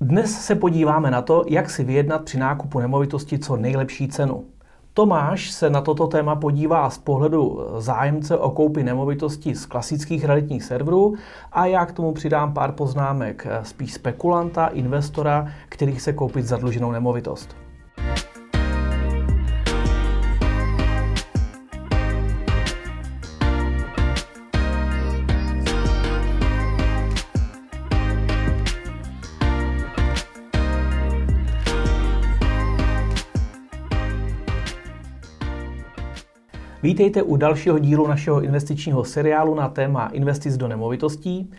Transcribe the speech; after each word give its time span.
Dnes 0.00 0.44
se 0.44 0.54
podíváme 0.54 1.10
na 1.10 1.22
to, 1.22 1.44
jak 1.48 1.70
si 1.70 1.84
vyjednat 1.84 2.24
při 2.24 2.38
nákupu 2.38 2.78
nemovitosti 2.78 3.38
co 3.38 3.56
nejlepší 3.56 4.08
cenu. 4.08 4.44
Tomáš 4.94 5.50
se 5.50 5.70
na 5.70 5.80
toto 5.80 6.06
téma 6.06 6.36
podívá 6.36 6.90
z 6.90 6.98
pohledu 6.98 7.60
zájemce 7.78 8.38
o 8.38 8.50
koupi 8.50 8.82
nemovitosti 8.82 9.54
z 9.54 9.66
klasických 9.66 10.24
realitních 10.24 10.64
serverů 10.64 11.14
a 11.52 11.66
já 11.66 11.86
k 11.86 11.92
tomu 11.92 12.12
přidám 12.12 12.54
pár 12.54 12.72
poznámek 12.72 13.46
spíš 13.62 13.94
spekulanta, 13.94 14.66
investora, 14.66 15.48
který 15.68 15.94
chce 15.94 16.12
koupit 16.12 16.46
zadluženou 16.46 16.92
nemovitost. 16.92 17.67
Vítejte 36.88 37.22
u 37.22 37.36
dalšího 37.36 37.78
dílu 37.78 38.06
našeho 38.06 38.40
investičního 38.40 39.04
seriálu 39.04 39.54
na 39.54 39.68
téma 39.68 40.06
investic 40.12 40.56
do 40.56 40.68
nemovitostí. 40.68 41.50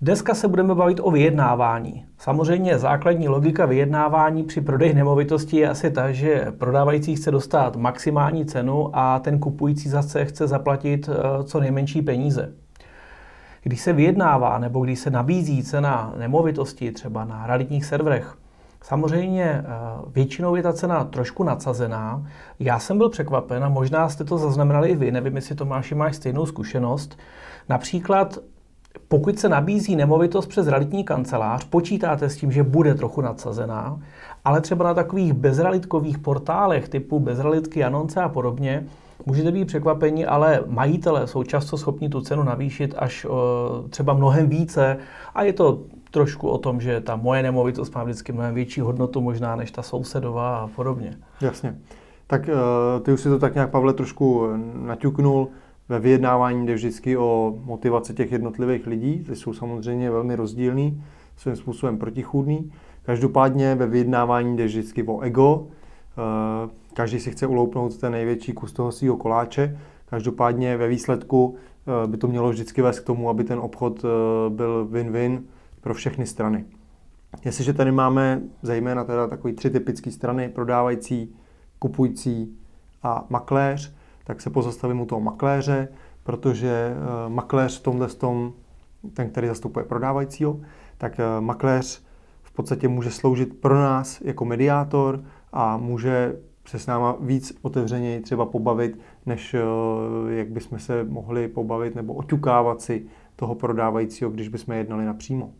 Dneska 0.00 0.34
se 0.34 0.48
budeme 0.48 0.74
bavit 0.74 1.00
o 1.02 1.10
vyjednávání. 1.10 2.04
Samozřejmě 2.18 2.78
základní 2.78 3.28
logika 3.28 3.66
vyjednávání 3.66 4.42
při 4.42 4.60
prodeji 4.60 4.94
nemovitosti 4.94 5.56
je 5.56 5.68
asi 5.68 5.90
ta, 5.90 6.12
že 6.12 6.52
prodávající 6.58 7.16
chce 7.16 7.30
dostat 7.30 7.76
maximální 7.76 8.46
cenu 8.46 8.90
a 8.92 9.18
ten 9.18 9.38
kupující 9.38 9.88
zase 9.88 10.24
chce 10.24 10.46
zaplatit 10.46 11.08
eh, 11.08 11.44
co 11.44 11.60
nejmenší 11.60 12.02
peníze. 12.02 12.52
Když 13.62 13.80
se 13.80 13.92
vyjednává 13.92 14.58
nebo 14.58 14.84
když 14.84 14.98
se 14.98 15.10
nabízí 15.10 15.62
cena 15.62 16.14
nemovitosti 16.18 16.92
třeba 16.92 17.24
na 17.24 17.46
realitních 17.46 17.84
serverech, 17.84 18.36
Samozřejmě 18.84 19.44
eh, 19.44 19.64
většinou 20.06 20.56
je 20.56 20.62
ta 20.62 20.72
cena 20.72 21.04
trošku 21.04 21.44
nadsazená. 21.44 22.26
Já 22.58 22.78
jsem 22.78 22.98
byl 22.98 23.08
překvapen 23.08 23.64
a 23.64 23.68
možná 23.68 24.08
jste 24.08 24.24
to 24.24 24.38
zaznamenali 24.38 24.88
i 24.88 24.96
vy, 24.96 25.12
nevím, 25.12 25.36
jestli 25.36 25.54
Tomáši 25.54 25.94
máš 25.94 26.16
stejnou 26.16 26.46
zkušenost. 26.46 27.18
Například 27.68 28.38
pokud 29.08 29.38
se 29.38 29.48
nabízí 29.48 29.96
nemovitost 29.96 30.46
přes 30.46 30.66
realitní 30.66 31.04
kancelář, 31.04 31.64
počítáte 31.64 32.28
s 32.28 32.36
tím, 32.36 32.52
že 32.52 32.62
bude 32.62 32.94
trochu 32.94 33.20
nadsazená, 33.20 34.00
ale 34.44 34.60
třeba 34.60 34.84
na 34.84 34.94
takových 34.94 35.32
bezrealitkových 35.32 36.18
portálech 36.18 36.88
typu 36.88 37.20
bezrealitky, 37.20 37.84
anonce 37.84 38.20
a 38.20 38.28
podobně, 38.28 38.86
můžete 39.26 39.52
být 39.52 39.64
překvapení, 39.64 40.26
ale 40.26 40.60
majitelé 40.66 41.26
jsou 41.26 41.42
často 41.42 41.76
schopni 41.76 42.08
tu 42.08 42.20
cenu 42.20 42.42
navýšit 42.42 42.94
až 42.98 43.24
o, 43.24 43.84
třeba 43.90 44.14
mnohem 44.14 44.48
více 44.48 44.96
a 45.34 45.42
je 45.42 45.52
to 45.52 45.78
trošku 46.14 46.48
o 46.48 46.58
tom, 46.58 46.80
že 46.80 47.00
ta 47.00 47.16
moje 47.16 47.42
nemovitost 47.42 47.94
má 47.94 48.04
vždycky 48.04 48.32
mnohem 48.32 48.54
větší 48.54 48.80
hodnotu 48.80 49.20
možná 49.20 49.56
než 49.56 49.70
ta 49.70 49.82
sousedová 49.82 50.56
a 50.58 50.66
podobně. 50.66 51.18
Jasně. 51.40 51.78
Tak 52.26 52.48
eh, 52.48 53.00
ty 53.00 53.12
už 53.12 53.20
si 53.20 53.28
to 53.28 53.38
tak 53.38 53.54
nějak, 53.54 53.70
Pavle, 53.70 53.92
trošku 53.92 54.46
naťuknul. 54.74 55.48
Ve 55.88 55.98
vyjednávání 56.00 56.66
jde 56.66 56.74
vždycky 56.74 57.16
o 57.16 57.58
motivace 57.64 58.14
těch 58.14 58.32
jednotlivých 58.32 58.86
lidí, 58.86 59.24
ty 59.26 59.36
jsou 59.36 59.52
samozřejmě 59.52 60.10
velmi 60.10 60.36
rozdílný, 60.36 61.02
svým 61.36 61.56
způsobem 61.56 61.98
protichůdný. 61.98 62.72
Každopádně 63.02 63.74
ve 63.74 63.86
vyjednávání 63.86 64.56
jde 64.56 64.64
vždycky 64.64 65.02
o 65.02 65.20
ego, 65.20 65.66
eh, 65.66 66.70
každý 66.94 67.20
si 67.20 67.30
chce 67.30 67.46
uloupnout 67.46 67.98
ten 67.98 68.12
největší 68.12 68.52
kus 68.52 68.72
toho 68.72 68.92
svého 68.92 69.16
koláče. 69.16 69.78
Každopádně 70.06 70.76
ve 70.76 70.88
výsledku 70.88 71.54
eh, 71.54 72.06
by 72.06 72.16
to 72.16 72.28
mělo 72.28 72.50
vždycky 72.50 72.82
vést 72.82 73.00
k 73.00 73.06
tomu, 73.06 73.28
aby 73.28 73.44
ten 73.44 73.58
obchod 73.58 74.04
byl 74.48 74.88
win-win 74.90 75.40
pro 75.84 75.94
všechny 75.94 76.26
strany. 76.26 76.64
Jestliže 77.44 77.72
tady 77.72 77.92
máme 77.92 78.42
zejména 78.62 79.04
teda 79.04 79.26
takový 79.26 79.54
tři 79.54 79.70
typické 79.70 80.10
strany, 80.10 80.48
prodávající, 80.48 81.36
kupující 81.78 82.58
a 83.02 83.26
makléř, 83.30 83.94
tak 84.24 84.40
se 84.40 84.50
pozastavím 84.50 85.00
u 85.00 85.06
toho 85.06 85.20
makléře, 85.20 85.88
protože 86.22 86.94
uh, 86.96 87.32
makléř 87.32 87.80
v 87.80 87.82
tomhle 87.82 88.08
tom, 88.08 88.52
ten, 89.12 89.30
který 89.30 89.48
zastupuje 89.48 89.84
prodávajícího, 89.84 90.60
tak 90.98 91.18
uh, 91.18 91.44
makléř 91.44 92.02
v 92.42 92.52
podstatě 92.52 92.88
může 92.88 93.10
sloužit 93.10 93.60
pro 93.60 93.74
nás 93.74 94.20
jako 94.20 94.44
mediátor 94.44 95.24
a 95.52 95.76
může 95.76 96.36
se 96.66 96.78
s 96.78 96.86
náma 96.86 97.16
víc 97.20 97.58
otevřeněji 97.62 98.20
třeba 98.20 98.46
pobavit, 98.46 98.98
než 99.26 99.54
uh, 99.54 100.30
jak 100.30 100.48
bychom 100.48 100.78
se 100.78 101.04
mohli 101.04 101.48
pobavit 101.48 101.94
nebo 101.94 102.14
oťukávat 102.14 102.80
si 102.80 103.06
toho 103.36 103.54
prodávajícího, 103.54 104.30
když 104.30 104.48
bychom 104.48 104.74
jednali 104.74 105.04
napřímo. 105.04 105.52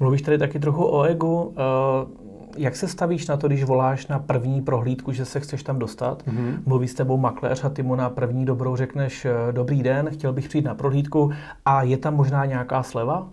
Mluvíš 0.00 0.22
tady 0.22 0.38
taky 0.38 0.58
trochu 0.58 0.84
o 0.84 1.02
egu. 1.02 1.54
Eh, 1.56 2.26
jak 2.56 2.76
se 2.76 2.88
stavíš 2.88 3.26
na 3.26 3.36
to, 3.36 3.46
když 3.46 3.64
voláš 3.64 4.06
na 4.06 4.18
první 4.18 4.62
prohlídku, 4.62 5.12
že 5.12 5.24
se 5.24 5.40
chceš 5.40 5.62
tam 5.62 5.78
dostat? 5.78 6.22
Mm-hmm. 6.26 6.58
Mluví 6.66 6.88
s 6.88 6.94
tebou 6.94 7.16
makléř 7.16 7.64
a 7.64 7.68
ty 7.68 7.82
mu 7.82 7.94
na 7.94 8.10
první 8.10 8.44
dobrou 8.44 8.76
řekneš 8.76 9.24
eh, 9.24 9.52
dobrý 9.52 9.82
den, 9.82 10.10
chtěl 10.12 10.32
bych 10.32 10.48
přijít 10.48 10.64
na 10.64 10.74
prohlídku 10.74 11.30
a 11.64 11.82
je 11.82 11.96
tam 11.96 12.14
možná 12.14 12.44
nějaká 12.44 12.82
sleva? 12.82 13.28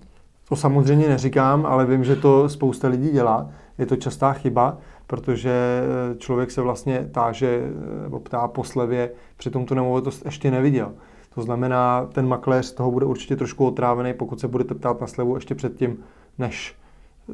To 0.49 0.55
samozřejmě 0.55 1.07
neříkám, 1.07 1.65
ale 1.65 1.85
vím, 1.85 2.03
že 2.03 2.15
to 2.15 2.49
spousta 2.49 2.87
lidí 2.87 3.09
dělá. 3.09 3.49
Je 3.77 3.85
to 3.85 3.95
častá 3.95 4.33
chyba, 4.33 4.77
protože 5.07 5.51
eh, 5.51 6.17
člověk 6.17 6.51
se 6.51 6.61
vlastně 6.61 7.09
táže 7.11 7.61
nebo 8.03 8.19
ptá 8.19 8.47
po 8.47 8.63
slevě, 8.63 9.11
přitom 9.37 9.65
tu 9.65 9.75
nemovitost 9.75 10.25
ještě 10.25 10.51
neviděl. 10.51 10.91
To 11.35 11.41
znamená, 11.41 12.07
ten 12.13 12.27
makléř 12.27 12.65
z 12.65 12.71
toho 12.71 12.91
bude 12.91 13.05
určitě 13.05 13.35
trošku 13.35 13.67
otrávený, 13.67 14.13
pokud 14.13 14.39
se 14.39 14.47
budete 14.47 14.73
ptát 14.73 15.01
na 15.01 15.07
slevu 15.07 15.35
ještě 15.35 15.55
předtím, 15.55 15.97
než 16.37 16.75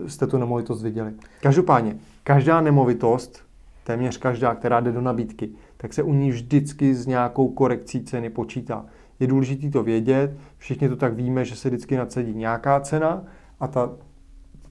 jste 0.08 0.28
tu 0.28 0.38
nemovitost 0.38 0.84
viděli. 0.84 1.12
Každopádně, 1.42 1.98
každá 2.24 2.62
nemovitost, 2.62 3.44
téměř 3.84 4.18
každá, 4.18 4.56
která 4.56 4.80
jde 4.80 4.92
do 4.92 5.02
nabídky, 5.02 5.50
tak 5.78 5.94
se 5.94 6.04
u 6.04 6.14
ní 6.14 6.32
vždycky 6.32 6.96
s 6.96 7.08
nějakou 7.08 7.48
korekcí 7.48 8.04
ceny 8.04 8.30
počítá. 8.30 8.86
Je 9.20 9.28
důležité 9.28 9.70
to 9.70 9.84
vědět, 9.84 10.38
všichni 10.58 10.90
to 10.90 10.96
tak 10.96 11.14
víme, 11.14 11.46
že 11.46 11.56
se 11.56 11.70
vždycky 11.70 11.98
nadsedí 11.98 12.34
nějaká 12.34 12.80
cena 12.80 13.24
a 13.60 13.68
ta 13.68 13.90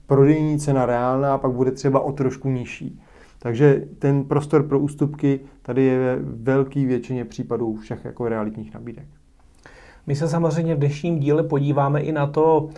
prodejní 0.05 0.59
cena 0.59 0.85
reálná 0.85 1.37
pak 1.37 1.51
bude 1.51 1.71
třeba 1.71 1.99
o 1.99 2.11
trošku 2.11 2.49
nižší. 2.49 3.01
Takže 3.39 3.85
ten 3.99 4.23
prostor 4.23 4.67
pro 4.67 4.79
ústupky 4.79 5.39
tady 5.61 5.83
je 5.83 5.99
ve 5.99 6.15
velké 6.21 6.85
většině 6.85 7.25
případů 7.25 7.75
všech 7.75 8.05
jako 8.05 8.29
realitních 8.29 8.73
nabídek. 8.73 9.05
My 10.07 10.15
se 10.15 10.27
samozřejmě 10.27 10.75
v 10.75 10.79
dnešním 10.79 11.19
díle 11.19 11.43
podíváme 11.43 12.01
i 12.01 12.11
na 12.11 12.27
to, 12.27 12.69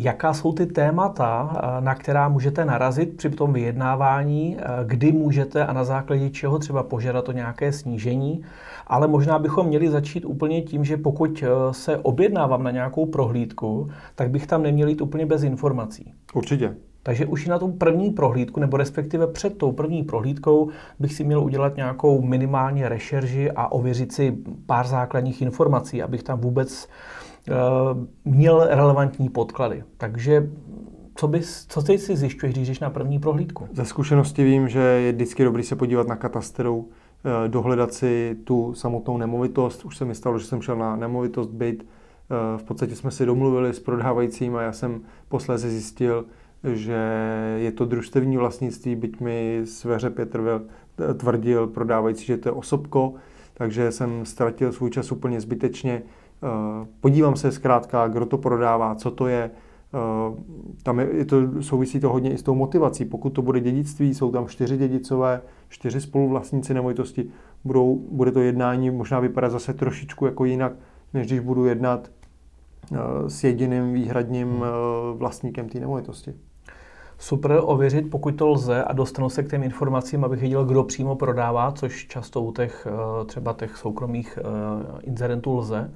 Jaká 0.00 0.34
jsou 0.34 0.52
ty 0.52 0.66
témata, 0.66 1.56
eh, 1.56 1.80
na 1.80 1.94
která 1.94 2.28
můžete 2.28 2.64
narazit 2.64 3.16
při 3.16 3.30
tom 3.30 3.52
vyjednávání, 3.52 4.56
eh, 4.58 4.64
kdy 4.84 5.12
můžete 5.12 5.66
a 5.66 5.72
na 5.72 5.84
základě 5.84 6.30
čeho 6.30 6.58
třeba 6.58 6.82
požádat 6.82 7.28
o 7.28 7.32
nějaké 7.32 7.72
snížení, 7.72 8.42
ale 8.86 9.08
možná 9.08 9.38
bychom 9.38 9.66
měli 9.66 9.88
začít 9.88 10.24
úplně 10.24 10.62
tím, 10.62 10.84
že 10.84 10.96
pokud 10.96 11.42
eh, 11.42 11.74
se 11.74 11.98
objednávám 11.98 12.62
na 12.62 12.70
nějakou 12.70 13.06
prohlídku, 13.06 13.88
tak 14.14 14.30
bych 14.30 14.46
tam 14.46 14.62
neměl 14.62 14.88
jít 14.88 15.00
úplně 15.00 15.26
bez 15.26 15.42
informací. 15.42 16.12
Určitě. 16.34 16.74
Takže 17.02 17.26
už 17.26 17.46
i 17.46 17.50
na 17.50 17.58
tu 17.58 17.68
první 17.68 18.10
prohlídku, 18.10 18.60
nebo 18.60 18.76
respektive 18.76 19.26
před 19.26 19.58
tou 19.58 19.72
první 19.72 20.02
prohlídkou, 20.02 20.68
bych 20.98 21.14
si 21.14 21.24
měl 21.24 21.40
udělat 21.40 21.76
nějakou 21.76 22.22
minimálně 22.22 22.88
rešerži 22.88 23.50
a 23.50 23.72
ověřit 23.72 24.12
si 24.12 24.36
pár 24.66 24.86
základních 24.86 25.42
informací, 25.42 26.02
abych 26.02 26.22
tam 26.22 26.40
vůbec 26.40 26.88
Eh, 26.88 27.27
měl 28.24 28.66
relevantní 28.70 29.28
podklady. 29.28 29.84
Takže 29.96 30.50
co, 31.14 31.28
bys, 31.28 31.66
co 31.68 31.82
ty 31.82 31.98
si 31.98 32.16
zjišťuješ, 32.16 32.54
když 32.54 32.68
jdeš 32.68 32.80
na 32.80 32.90
první 32.90 33.18
prohlídku? 33.18 33.68
Ze 33.72 33.84
zkušenosti 33.84 34.44
vím, 34.44 34.68
že 34.68 34.78
je 34.78 35.12
vždycky 35.12 35.44
dobrý 35.44 35.62
se 35.62 35.76
podívat 35.76 36.08
na 36.08 36.16
katastrou, 36.16 36.84
eh, 37.44 37.48
dohledat 37.48 37.94
si 37.94 38.36
tu 38.44 38.74
samotnou 38.74 39.16
nemovitost. 39.16 39.84
Už 39.84 39.96
se 39.96 40.04
mi 40.04 40.14
stalo, 40.14 40.38
že 40.38 40.46
jsem 40.46 40.62
šel 40.62 40.76
na 40.76 40.96
nemovitost 40.96 41.50
byt. 41.50 41.82
Eh, 41.84 42.58
v 42.58 42.62
podstatě 42.62 42.96
jsme 42.96 43.10
si 43.10 43.26
domluvili 43.26 43.74
s 43.74 43.80
prodávajícím 43.80 44.56
a 44.56 44.62
já 44.62 44.72
jsem 44.72 45.00
posléze 45.28 45.70
zjistil, 45.70 46.24
že 46.64 47.00
je 47.56 47.72
to 47.72 47.84
družstevní 47.84 48.36
vlastnictví, 48.36 48.96
byť 48.96 49.20
mi 49.20 49.60
Sveře 49.64 50.10
Petr 50.10 50.60
tvrdil 51.16 51.66
prodávající, 51.66 52.26
že 52.26 52.36
to 52.36 52.48
je 52.48 52.52
osobko, 52.52 53.14
takže 53.54 53.92
jsem 53.92 54.26
ztratil 54.26 54.72
svůj 54.72 54.90
čas 54.90 55.12
úplně 55.12 55.40
zbytečně. 55.40 56.02
Eh, 56.42 56.86
podívám 57.00 57.36
se 57.36 57.52
zkrátka, 57.52 58.08
kdo 58.08 58.26
to 58.26 58.38
prodává, 58.38 58.94
co 58.94 59.10
to 59.10 59.26
je. 59.26 59.50
Eh, 59.94 60.42
tam 60.82 61.00
je, 61.00 61.08
je 61.12 61.24
to, 61.24 61.62
souvisí 61.62 62.00
to 62.00 62.08
hodně 62.08 62.32
i 62.32 62.38
s 62.38 62.42
tou 62.42 62.54
motivací. 62.54 63.04
Pokud 63.04 63.30
to 63.30 63.42
bude 63.42 63.60
dědictví, 63.60 64.14
jsou 64.14 64.32
tam 64.32 64.46
čtyři 64.46 64.76
dědicové, 64.76 65.40
čtyři 65.68 66.00
spoluvlastníci 66.00 66.74
nemovitosti, 66.74 67.30
budou, 67.64 67.96
bude 68.10 68.32
to 68.32 68.40
jednání 68.40 68.90
možná 68.90 69.20
vypadat 69.20 69.48
zase 69.48 69.74
trošičku 69.74 70.26
jako 70.26 70.44
jinak, 70.44 70.72
než 71.14 71.26
když 71.26 71.40
budu 71.40 71.64
jednat 71.64 72.10
eh, 72.92 72.96
s 73.30 73.44
jediným 73.44 73.92
výhradním 73.92 74.64
vlastníkem 75.14 75.68
té 75.68 75.80
nemovitosti. 75.80 76.34
Super 77.20 77.60
ověřit, 77.62 78.10
pokud 78.10 78.36
to 78.36 78.48
lze 78.48 78.84
a 78.84 78.92
dostanu 78.92 79.28
se 79.28 79.42
k 79.42 79.50
těm 79.50 79.62
informacím, 79.62 80.24
abych 80.24 80.40
viděl, 80.40 80.64
kdo 80.64 80.84
přímo 80.84 81.16
prodává, 81.16 81.72
což 81.72 82.06
často 82.06 82.42
u 82.42 82.52
těch 82.52 82.86
třeba 83.26 83.52
těch 83.52 83.76
soukromých 83.76 84.38
inzerentů 85.02 85.56
lze. 85.56 85.90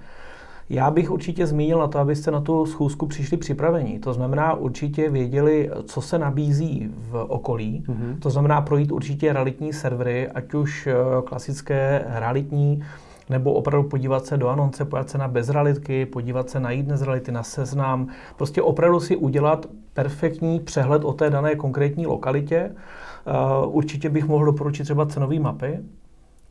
Já 0.71 0.91
bych 0.91 1.11
určitě 1.11 1.47
zmínil 1.47 1.79
na 1.79 1.87
to, 1.87 1.99
abyste 1.99 2.31
na 2.31 2.41
tu 2.41 2.67
schůzku 2.67 3.07
přišli 3.07 3.37
připravení. 3.37 3.99
To 3.99 4.13
znamená 4.13 4.55
určitě 4.55 5.11
věděli, 5.11 5.71
co 5.85 6.01
se 6.01 6.19
nabízí 6.19 6.91
v 7.11 7.25
okolí. 7.29 7.85
Mm-hmm. 7.89 8.19
To 8.19 8.31
znamená 8.31 8.61
projít 8.61 8.93
určitě 8.93 9.33
realitní 9.33 9.73
servery, 9.73 10.29
ať 10.29 10.55
už 10.55 10.87
eh, 10.87 10.95
klasické 11.25 12.05
realitní, 12.09 12.83
nebo 13.31 13.53
opravdu 13.53 13.89
podívat 13.89 14.27
se 14.27 14.37
do 14.37 14.49
anonce, 14.49 14.85
podívat 14.85 15.11
se 15.11 15.19
na 15.19 15.29
bezrealitky, 15.29 16.07
podívat 16.07 16.51
se 16.51 16.61
na 16.61 16.71
jídne 16.71 16.97
reality, 16.97 17.33
na 17.33 17.43
seznam, 17.43 18.09
prostě 18.37 18.63
opravdu 18.63 19.01
si 19.01 19.17
udělat 19.17 19.67
perfektní 19.93 20.61
přehled 20.61 21.05
o 21.05 21.13
té 21.13 21.31
dané 21.31 21.55
konkrétní 21.55 22.07
lokalitě. 22.07 22.57
Eh, 22.57 23.67
určitě 23.67 24.11
bych 24.11 24.27
mohl 24.27 24.45
doporučit 24.45 24.85
třeba 24.85 25.07
cenové 25.07 25.39
mapy, 25.39 25.79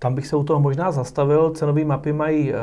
tam 0.03 0.15
bych 0.15 0.27
se 0.27 0.35
u 0.35 0.43
toho 0.43 0.59
možná 0.59 0.91
zastavil. 0.91 1.49
Cenové 1.49 1.85
mapy 1.85 2.13
mají 2.13 2.53
eh, 2.53 2.55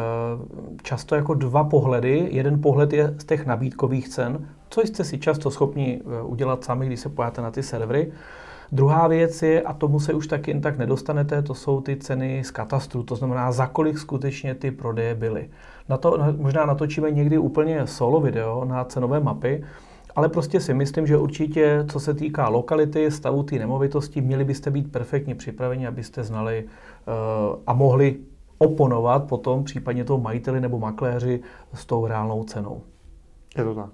často 0.82 1.14
jako 1.14 1.34
dva 1.34 1.64
pohledy. 1.64 2.28
Jeden 2.30 2.60
pohled 2.60 2.92
je 2.92 3.14
z 3.18 3.24
těch 3.24 3.46
nabídkových 3.46 4.08
cen, 4.08 4.48
co 4.70 4.80
jste 4.80 5.04
si 5.04 5.18
často 5.18 5.50
schopni 5.50 6.00
eh, 6.00 6.22
udělat 6.22 6.64
sami, 6.64 6.86
když 6.86 7.00
se 7.00 7.08
pojáte 7.08 7.42
na 7.42 7.50
ty 7.50 7.62
servery. 7.62 8.12
Druhá 8.72 9.08
věc 9.08 9.42
je, 9.42 9.62
a 9.62 9.72
tomu 9.72 10.00
se 10.00 10.12
už 10.14 10.26
tak 10.26 10.48
jen 10.48 10.60
tak 10.60 10.78
nedostanete, 10.78 11.42
to 11.42 11.54
jsou 11.54 11.80
ty 11.80 11.96
ceny 11.96 12.44
z 12.44 12.50
katastru, 12.50 13.02
to 13.02 13.16
znamená, 13.16 13.52
za 13.52 13.66
kolik 13.66 13.98
skutečně 13.98 14.54
ty 14.54 14.70
prodeje 14.70 15.14
byly. 15.14 15.50
Na 15.88 15.96
to 15.96 16.18
možná 16.36 16.66
natočíme 16.66 17.10
někdy 17.10 17.38
úplně 17.38 17.86
solo 17.86 18.20
video 18.20 18.64
na 18.64 18.84
cenové 18.84 19.20
mapy, 19.20 19.64
ale 20.18 20.28
prostě 20.28 20.60
si 20.60 20.74
myslím, 20.74 21.06
že 21.06 21.16
určitě, 21.16 21.84
co 21.90 22.00
se 22.00 22.14
týká 22.14 22.48
lokality, 22.48 23.10
stavu 23.10 23.42
té 23.42 23.56
nemovitosti, 23.56 24.20
měli 24.20 24.44
byste 24.44 24.70
být 24.70 24.92
perfektně 24.92 25.34
připraveni, 25.34 25.86
abyste 25.86 26.24
znali 26.24 26.64
uh, 26.64 27.56
a 27.66 27.72
mohli 27.72 28.16
oponovat 28.58 29.24
potom 29.24 29.64
případně 29.64 30.04
toho 30.04 30.20
majiteli 30.20 30.60
nebo 30.60 30.78
makléři 30.78 31.40
s 31.74 31.86
tou 31.86 32.06
reálnou 32.06 32.44
cenou. 32.44 32.80
Je 33.58 33.64
to 33.64 33.74
tak. 33.74 33.90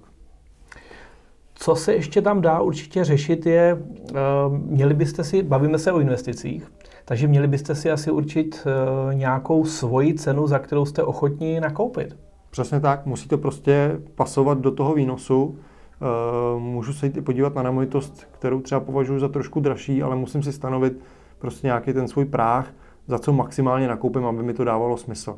Co 1.55 1.75
se 1.75 1.93
ještě 1.93 2.21
tam 2.21 2.41
dá 2.41 2.61
určitě 2.61 3.03
řešit 3.03 3.45
je, 3.45 3.73
uh, 3.73 4.57
měli 4.57 4.93
byste 4.93 5.23
si, 5.23 5.43
bavíme 5.43 5.79
se 5.79 5.91
o 5.91 5.99
investicích, 5.99 6.71
takže 7.05 7.27
měli 7.27 7.47
byste 7.47 7.75
si 7.75 7.91
asi 7.91 8.11
určit 8.11 8.67
uh, 8.67 9.13
nějakou 9.13 9.65
svoji 9.65 10.13
cenu, 10.13 10.47
za 10.47 10.59
kterou 10.59 10.85
jste 10.85 11.03
ochotní 11.03 11.59
nakoupit. 11.59 12.17
Přesně 12.49 12.79
tak, 12.79 13.05
musí 13.05 13.27
to 13.27 13.37
prostě 13.37 13.99
pasovat 14.15 14.57
do 14.57 14.71
toho 14.71 14.93
výnosu. 14.93 15.57
Uh, 16.01 16.61
můžu 16.61 16.93
se 16.93 17.05
jít 17.05 17.17
i 17.17 17.21
podívat 17.21 17.55
na 17.55 17.63
nemovitost, 17.63 18.27
kterou 18.31 18.61
třeba 18.61 18.81
považuji 18.81 19.19
za 19.19 19.27
trošku 19.27 19.59
dražší, 19.59 20.03
ale 20.03 20.15
musím 20.15 20.43
si 20.43 20.51
stanovit 20.51 20.93
prostě 21.39 21.67
nějaký 21.67 21.93
ten 21.93 22.07
svůj 22.07 22.25
práh, 22.25 22.73
za 23.07 23.19
co 23.19 23.33
maximálně 23.33 23.87
nakoupím, 23.87 24.25
aby 24.25 24.43
mi 24.43 24.53
to 24.53 24.63
dávalo 24.63 24.97
smysl. 24.97 25.37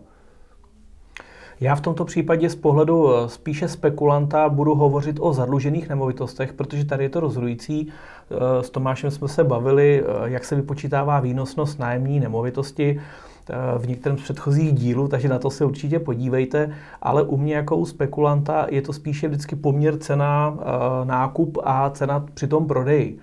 Já 1.59 1.75
v 1.75 1.81
tomto 1.81 2.05
případě 2.05 2.49
z 2.49 2.55
pohledu 2.55 3.15
eh, 3.15 3.29
spíše 3.29 3.67
spekulanta 3.67 4.49
budu 4.49 4.75
hovořit 4.75 5.17
o 5.19 5.33
zadlužených 5.33 5.89
nemovitostech, 5.89 6.53
protože 6.53 6.85
tady 6.85 7.03
je 7.03 7.09
to 7.09 7.19
rozhodující. 7.19 7.87
Eh, 8.31 8.63
s 8.63 8.69
Tomášem 8.69 9.11
jsme 9.11 9.27
se 9.27 9.43
bavili, 9.43 10.03
jak 10.23 10.45
se 10.45 10.55
vypočítává 10.55 11.19
výnosnost 11.19 11.79
nájemní 11.79 12.19
nemovitosti 12.19 13.01
v 13.77 13.87
některém 13.87 14.17
z 14.17 14.21
předchozích 14.21 14.73
dílů, 14.73 15.07
takže 15.07 15.29
na 15.29 15.39
to 15.39 15.49
se 15.49 15.65
určitě 15.65 15.99
podívejte, 15.99 16.71
ale 17.01 17.23
u 17.23 17.37
mě 17.37 17.55
jako 17.55 17.77
u 17.77 17.85
spekulanta 17.85 18.67
je 18.69 18.81
to 18.81 18.93
spíše 18.93 19.27
vždycky 19.27 19.55
poměr 19.55 19.97
cena 19.97 20.57
nákup 21.03 21.57
a 21.63 21.89
cena 21.89 22.25
při 22.33 22.47
tom 22.47 22.67
prodeji. 22.67 23.19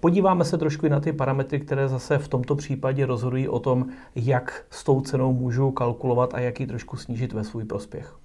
Podíváme 0.00 0.44
se 0.44 0.58
trošku 0.58 0.86
i 0.86 0.90
na 0.90 1.00
ty 1.00 1.12
parametry, 1.12 1.60
které 1.60 1.88
zase 1.88 2.18
v 2.18 2.28
tomto 2.28 2.56
případě 2.56 3.06
rozhodují 3.06 3.48
o 3.48 3.58
tom, 3.58 3.86
jak 4.16 4.64
s 4.70 4.84
tou 4.84 5.00
cenou 5.00 5.32
můžu 5.32 5.70
kalkulovat 5.70 6.34
a 6.34 6.40
jak 6.40 6.60
ji 6.60 6.66
trošku 6.66 6.96
snížit 6.96 7.32
ve 7.32 7.44
svůj 7.44 7.64
prospěch. 7.64 8.16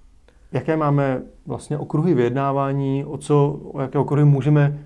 Jaké 0.52 0.76
máme 0.76 1.22
vlastně 1.46 1.78
okruhy 1.78 2.14
vyjednávání, 2.14 3.04
o, 3.04 3.18
co, 3.18 3.60
o 3.72 3.80
jaké 3.80 3.98
okruhy 3.98 4.24
můžeme 4.24 4.78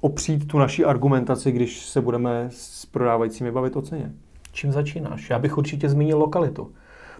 opřít 0.00 0.48
tu 0.48 0.58
naši 0.58 0.84
argumentaci, 0.84 1.52
když 1.52 1.86
se 1.86 2.00
budeme 2.00 2.46
s 2.50 2.86
prodávajícími 2.86 3.50
bavit 3.50 3.76
o 3.76 3.82
ceně? 3.82 4.12
Čím 4.52 4.72
začínáš? 4.72 5.30
Já 5.30 5.38
bych 5.38 5.58
určitě 5.58 5.88
zmínil 5.88 6.18
lokalitu. 6.18 6.72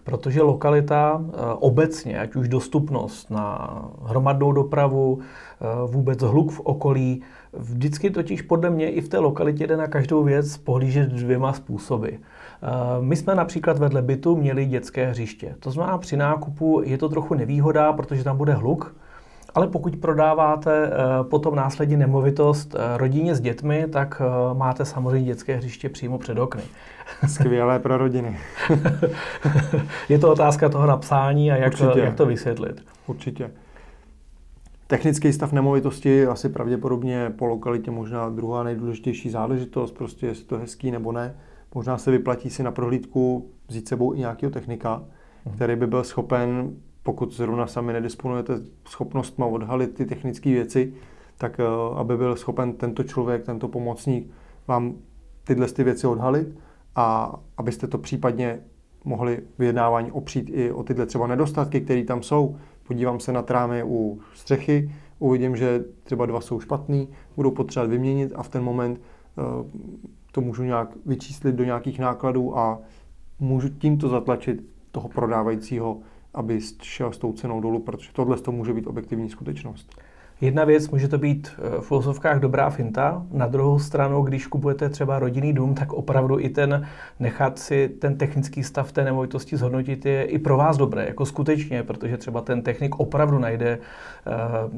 Protože 0.05 0.43
lokalita 0.43 1.25
eh, 1.25 1.37
obecně, 1.58 2.20
ať 2.20 2.34
už 2.34 2.49
dostupnost 2.49 3.31
na 3.31 3.69
hromadnou 4.05 4.52
dopravu, 4.52 5.19
eh, 5.20 5.67
vůbec 5.87 6.23
hluk 6.23 6.52
v 6.52 6.61
okolí, 6.61 7.23
vždycky 7.52 8.11
totiž 8.11 8.43
podle 8.43 8.70
mě 8.70 8.90
i 8.90 9.00
v 9.00 9.08
té 9.08 9.19
lokalitě 9.19 9.67
jde 9.67 9.76
na 9.76 9.87
každou 9.87 10.23
věc 10.23 10.56
pohlížet 10.56 11.08
dvěma 11.08 11.52
způsoby. 11.52 12.08
Eh, 12.08 12.19
my 13.00 13.17
jsme 13.17 13.35
například 13.35 13.78
vedle 13.78 14.02
bytu 14.02 14.37
měli 14.37 14.67
dětské 14.67 15.06
hřiště. 15.06 15.55
To 15.61 15.70
znamená, 15.70 15.99
při 15.99 16.17
nákupu 16.17 16.82
je 16.85 16.99
to 16.99 17.08
trochu 17.08 17.35
nevýhoda, 17.35 17.93
protože 17.93 18.25
tam 18.25 18.37
bude 18.37 18.52
hluk, 18.52 18.94
ale 19.54 19.69
pokud 19.69 19.96
prodáváte 19.96 20.90
potom 21.22 21.54
následně 21.54 21.96
nemovitost 21.96 22.75
rodině 22.96 23.34
s 23.34 23.40
dětmi, 23.40 23.87
tak 23.93 24.22
máte 24.52 24.84
samozřejmě 24.84 25.26
dětské 25.26 25.56
hřiště 25.56 25.88
přímo 25.88 26.19
před 26.19 26.38
okny. 26.38 26.62
Skvělé 27.26 27.78
pro 27.78 27.99
rodiny. 27.99 28.38
je 30.08 30.19
to 30.19 30.32
otázka 30.32 30.69
toho 30.69 30.87
napsání 30.87 31.52
a 31.52 31.56
jak, 31.56 31.78
to, 31.78 31.99
jak 31.99 32.14
to 32.14 32.26
vysvětlit. 32.26 32.84
Určitě. 33.06 33.50
Technický 34.87 35.32
stav 35.32 35.52
nemovitosti 35.52 36.26
asi 36.26 36.49
pravděpodobně 36.49 37.32
po 37.37 37.46
lokalitě 37.46 37.90
možná 37.90 38.28
druhá 38.28 38.62
nejdůležitější 38.62 39.31
záležitost, 39.31 39.93
prostě 39.93 40.26
jestli 40.26 40.44
to 40.44 40.58
hezký 40.58 40.90
nebo 40.90 41.12
ne. 41.12 41.34
Možná 41.75 41.99
se 41.99 42.10
vyplatí 42.10 42.50
si 42.50 42.62
na 42.62 42.70
prohlídku 42.70 43.50
vzít 43.69 43.88
sebou 43.88 44.14
i 44.14 44.19
nějakého 44.19 44.50
technika, 44.50 45.02
mhm. 45.46 45.54
který 45.54 45.76
by 45.76 45.87
byl 45.87 46.04
schopen, 46.04 46.76
pokud 47.02 47.32
zrovna 47.32 47.66
sami 47.66 47.93
nedisponujete 47.93 48.60
schopnostma 48.88 49.46
odhalit 49.46 49.94
ty 49.94 50.06
technické 50.06 50.50
věci, 50.50 50.94
tak 51.38 51.60
eh, 51.60 51.64
aby 51.96 52.16
byl 52.16 52.37
schopen 52.37 52.72
tento 52.72 53.02
člověk, 53.02 53.44
tento 53.44 53.69
pomocník 53.69 54.31
vám 54.69 54.94
tyhle 55.44 55.66
ty 55.66 55.84
věci 55.84 56.06
odhalit 56.06 56.58
a 56.96 57.37
abyste 57.56 57.87
to 57.87 57.99
případně 57.99 58.60
mohli 59.04 59.43
vyjednávání 59.58 60.12
opřít 60.12 60.50
i 60.52 60.72
o 60.72 60.82
tyhle 60.82 61.06
třeba 61.06 61.26
nedostatky, 61.26 61.81
které 61.81 62.04
tam 62.04 62.22
jsou. 62.22 62.56
Podívám 62.87 63.20
se 63.20 63.32
na 63.32 63.43
trámy 63.43 63.82
u 63.84 64.20
střechy, 64.34 64.90
uvidím, 65.19 65.56
že 65.56 65.84
třeba 66.02 66.26
dva 66.26 66.40
jsou 66.40 66.60
špatný, 66.60 67.08
budou 67.37 67.50
potřebovat 67.50 67.90
vyměnit 67.90 68.32
a 68.34 68.43
v 68.43 68.49
ten 68.49 68.64
moment 68.64 69.00
uh, 69.00 69.66
to 70.32 70.40
můžu 70.40 70.62
nějak 70.62 70.88
vyčíslit 71.06 71.54
do 71.54 71.64
nějakých 71.64 71.99
nákladů 71.99 72.58
a 72.58 72.81
můžu 73.38 73.69
tímto 73.69 74.08
zatlačit 74.08 74.64
toho 74.90 75.08
prodávajícího, 75.08 75.99
aby 76.34 76.61
šel 76.82 77.12
s 77.12 77.19
tou 77.19 77.32
cenou 77.32 77.61
dolů, 77.61 77.79
protože 77.79 78.11
tohle 78.12 78.37
to 78.37 78.52
může 78.52 78.73
být 78.73 78.87
objektivní 78.87 79.31
skutečnost. 79.31 79.96
Jedna 80.43 80.64
věc 80.64 80.88
může 80.88 81.08
to 81.08 81.19
být 81.19 81.50
eh, 81.58 81.81
v 81.81 81.87
filozofkách 81.87 82.40
dobrá 82.40 82.70
finta, 82.70 83.26
na 83.32 83.46
druhou 83.46 83.79
stranu, 83.79 84.23
když 84.23 84.46
kupujete 84.46 84.88
třeba 84.88 85.18
rodinný 85.18 85.52
dům, 85.52 85.75
tak 85.75 85.92
opravdu 85.92 86.40
i 86.40 86.49
ten 86.49 86.87
nechat 87.21 87.59
si 87.59 87.88
ten 87.88 88.18
technický 88.18 88.62
stav 88.62 88.92
té 88.92 89.04
nemovitosti 89.04 89.57
zhodnotit 89.57 90.07
je 90.07 90.25
i 90.25 90.38
pro 90.38 90.57
vás 90.57 90.76
dobré, 90.76 91.07
jako 91.07 91.26
skutečně, 91.26 91.83
protože 91.83 92.16
třeba 92.16 92.40
ten 92.40 92.62
technik 92.62 93.00
opravdu 93.00 93.38
najde 93.38 93.78
uh, 93.78 94.73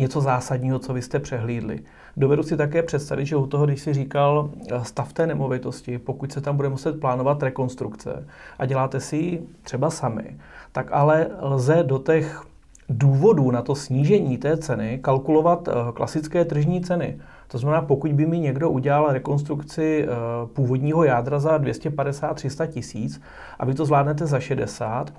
něco 0.00 0.20
zásadního, 0.20 0.78
co 0.78 0.94
vy 0.94 1.02
jste 1.02 1.18
přehlídli. 1.18 1.80
Dovedu 2.18 2.42
si 2.42 2.56
také 2.56 2.82
představit, 2.82 3.26
že 3.26 3.36
u 3.36 3.46
toho, 3.46 3.66
když 3.66 3.80
si 3.80 3.94
říkal 3.94 4.50
eh, 4.70 4.84
stav 4.84 5.12
té 5.12 5.26
nemovitosti, 5.26 5.98
pokud 5.98 6.32
se 6.32 6.40
tam 6.40 6.56
bude 6.56 6.68
muset 6.68 7.00
plánovat 7.00 7.42
rekonstrukce 7.42 8.26
a 8.58 8.66
děláte 8.66 9.00
si 9.00 9.16
ji 9.16 9.48
třeba 9.62 9.90
sami, 9.90 10.36
tak 10.72 10.88
ale 10.92 11.26
lze 11.40 11.82
do 11.82 11.98
těch 11.98 12.42
důvodů 12.88 13.50
na 13.50 13.62
to 13.62 13.74
snížení 13.74 14.38
té 14.38 14.56
ceny 14.56 14.98
kalkulovat 15.02 15.68
eh, 15.68 15.72
klasické 15.94 16.44
tržní 16.44 16.80
ceny. 16.80 17.18
To 17.48 17.58
znamená, 17.58 17.82
pokud 17.82 18.12
by 18.12 18.26
mi 18.26 18.38
někdo 18.38 18.70
udělal 18.70 19.12
rekonstrukci 19.12 20.06
eh, 20.08 20.08
původního 20.46 21.04
jádra 21.04 21.38
za 21.38 21.58
250-300 21.58 22.66
tisíc 22.66 23.20
a 23.58 23.64
vy 23.64 23.74
to 23.74 23.84
zvládnete 23.84 24.26
za 24.26 24.40
60, 24.40 25.14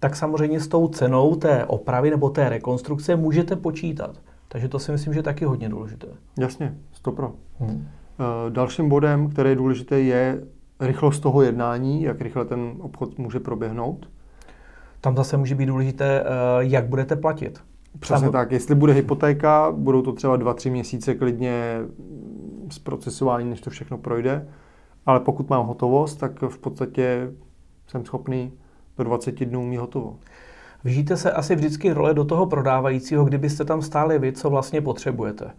tak 0.00 0.16
samozřejmě 0.16 0.60
s 0.60 0.68
tou 0.68 0.88
cenou 0.88 1.34
té 1.34 1.64
opravy 1.64 2.10
nebo 2.10 2.30
té 2.30 2.48
rekonstrukce 2.48 3.16
můžete 3.16 3.56
počítat. 3.56 4.16
Takže 4.54 4.68
to 4.68 4.78
si 4.78 4.92
myslím, 4.92 5.12
že 5.12 5.18
je 5.18 5.22
taky 5.22 5.44
hodně 5.44 5.68
důležité. 5.68 6.06
Jasně, 6.38 6.78
stopro. 6.92 7.32
Hmm. 7.60 7.88
Eh, 8.20 8.50
dalším 8.50 8.88
bodem, 8.88 9.30
který 9.30 9.50
je 9.50 9.56
důležité, 9.56 10.00
je 10.00 10.44
rychlost 10.80 11.20
toho 11.20 11.42
jednání, 11.42 12.02
jak 12.02 12.20
rychle 12.20 12.44
ten 12.44 12.72
obchod 12.78 13.18
může 13.18 13.40
proběhnout. 13.40 14.08
Tam 15.00 15.16
zase 15.16 15.36
může 15.36 15.54
být 15.54 15.66
důležité, 15.66 16.20
eh, 16.20 16.24
jak 16.58 16.86
budete 16.86 17.16
platit. 17.16 17.60
Přesně 18.00 18.24
Tam... 18.24 18.32
tak. 18.32 18.52
Jestli 18.52 18.74
bude 18.74 18.92
hypotéka, 18.92 19.72
budou 19.72 20.02
to 20.02 20.12
třeba 20.12 20.36
2-3 20.36 20.70
měsíce 20.70 21.14
klidně 21.14 21.78
z 22.70 22.78
procesování, 22.78 23.50
než 23.50 23.60
to 23.60 23.70
všechno 23.70 23.98
projde. 23.98 24.48
Ale 25.06 25.20
pokud 25.20 25.50
mám 25.50 25.66
hotovost, 25.66 26.18
tak 26.18 26.42
v 26.42 26.58
podstatě 26.58 27.32
jsem 27.86 28.04
schopný 28.04 28.52
do 28.98 29.04
20 29.04 29.44
dnů 29.44 29.66
mít 29.66 29.76
hotovo. 29.76 30.18
Vžijte 30.84 31.16
se 31.16 31.32
asi 31.32 31.54
vždycky 31.54 31.92
role 31.92 32.14
do 32.14 32.24
toho 32.24 32.46
prodávajícího, 32.46 33.24
kdybyste 33.24 33.64
tam 33.64 33.82
stáli 33.82 34.18
vy, 34.18 34.32
co 34.32 34.50
vlastně 34.50 34.80
potřebujete. 34.80 35.50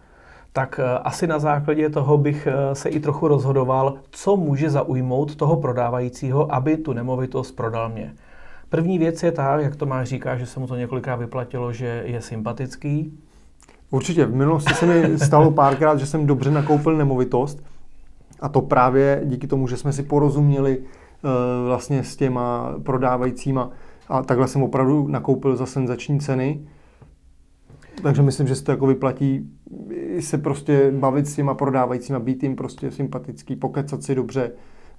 Tak 0.52 0.80
eh, 0.82 0.98
asi 0.98 1.26
na 1.26 1.38
základě 1.38 1.90
toho 1.90 2.18
bych 2.18 2.46
eh, 2.50 2.74
se 2.74 2.88
i 2.88 3.00
trochu 3.00 3.28
rozhodoval, 3.28 3.94
co 4.10 4.36
může 4.36 4.70
zaujmout 4.70 5.36
toho 5.36 5.56
prodávajícího, 5.56 6.54
aby 6.54 6.76
tu 6.76 6.92
nemovitost 6.92 7.52
prodal 7.52 7.88
mě. 7.88 8.14
První 8.68 8.98
věc 8.98 9.22
je 9.22 9.32
ta, 9.32 9.60
jak 9.60 9.76
Tomáš 9.76 10.08
říká, 10.08 10.36
že 10.36 10.46
se 10.46 10.60
mu 10.60 10.66
to 10.66 10.76
několikrát 10.76 11.16
vyplatilo, 11.16 11.72
že 11.72 12.02
je 12.06 12.20
sympatický. 12.20 13.18
Určitě. 13.90 14.26
V 14.26 14.34
minulosti 14.34 14.74
se 14.74 14.86
mi 14.86 15.18
stalo 15.18 15.50
párkrát, 15.50 15.98
že 15.98 16.06
jsem 16.06 16.26
dobře 16.26 16.50
nakoupil 16.50 16.96
nemovitost 16.96 17.62
a 18.40 18.48
to 18.48 18.60
právě 18.60 19.20
díky 19.24 19.46
tomu, 19.46 19.68
že 19.68 19.76
jsme 19.76 19.92
si 19.92 20.02
porozuměli 20.02 20.78
uh, 20.78 21.30
vlastně 21.66 22.04
s 22.04 22.16
těma 22.16 22.74
prodávajícíma 22.82 23.70
a 24.08 24.22
takhle 24.22 24.48
jsem 24.48 24.62
opravdu 24.62 25.08
nakoupil 25.08 25.56
za 25.56 25.66
senzační 25.66 26.20
ceny. 26.20 26.60
Takže 28.02 28.22
myslím, 28.22 28.46
že 28.46 28.54
se 28.54 28.64
to 28.64 28.70
jako 28.70 28.86
vyplatí 28.86 29.50
se 30.20 30.38
prostě 30.38 30.90
bavit 30.90 31.26
s 31.26 31.34
těma 31.34 31.54
prodávajícíma, 31.54 32.18
být 32.18 32.42
jim 32.42 32.56
prostě 32.56 32.90
sympatický, 32.90 33.56
pokecat 33.56 34.02
si 34.02 34.14
dobře, 34.14 34.52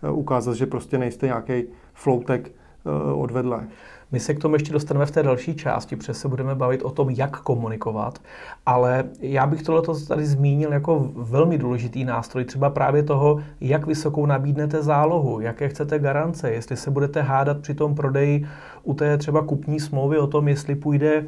eh, 0.03 0.09
ukázat, 0.09 0.53
že 0.53 0.65
prostě 0.65 0.97
nejste 0.97 1.25
nějaký 1.25 1.63
floutek 1.93 2.51
eh, 2.51 3.13
odvedle. 3.13 3.67
My 4.11 4.19
se 4.19 4.33
k 4.33 4.39
tomu 4.39 4.55
ještě 4.55 4.73
dostaneme 4.73 5.05
v 5.05 5.11
té 5.11 5.23
další 5.23 5.55
části, 5.55 5.95
protože 5.95 6.13
se 6.13 6.27
budeme 6.27 6.55
bavit 6.55 6.81
o 6.83 6.91
tom, 6.91 7.09
jak 7.09 7.41
komunikovat, 7.41 8.19
ale 8.65 9.03
já 9.19 9.47
bych 9.47 9.63
tohle 9.63 9.81
tady 10.07 10.25
zmínil 10.25 10.73
jako 10.73 11.09
velmi 11.15 11.57
důležitý 11.57 12.05
nástroj, 12.05 12.45
třeba 12.45 12.69
právě 12.69 13.03
toho, 13.03 13.39
jak 13.61 13.87
vysokou 13.87 14.25
nabídnete 14.25 14.83
zálohu, 14.83 15.39
jaké 15.39 15.69
chcete 15.69 15.99
garance, 15.99 16.51
jestli 16.51 16.77
se 16.77 16.91
budete 16.91 17.21
hádat 17.21 17.59
při 17.59 17.73
tom 17.73 17.95
prodeji 17.95 18.47
u 18.83 18.93
té 18.93 19.17
třeba 19.17 19.43
kupní 19.43 19.79
smlouvy 19.79 20.17
o 20.17 20.27
tom, 20.27 20.47
jestli 20.47 20.75
půjde 20.75 21.25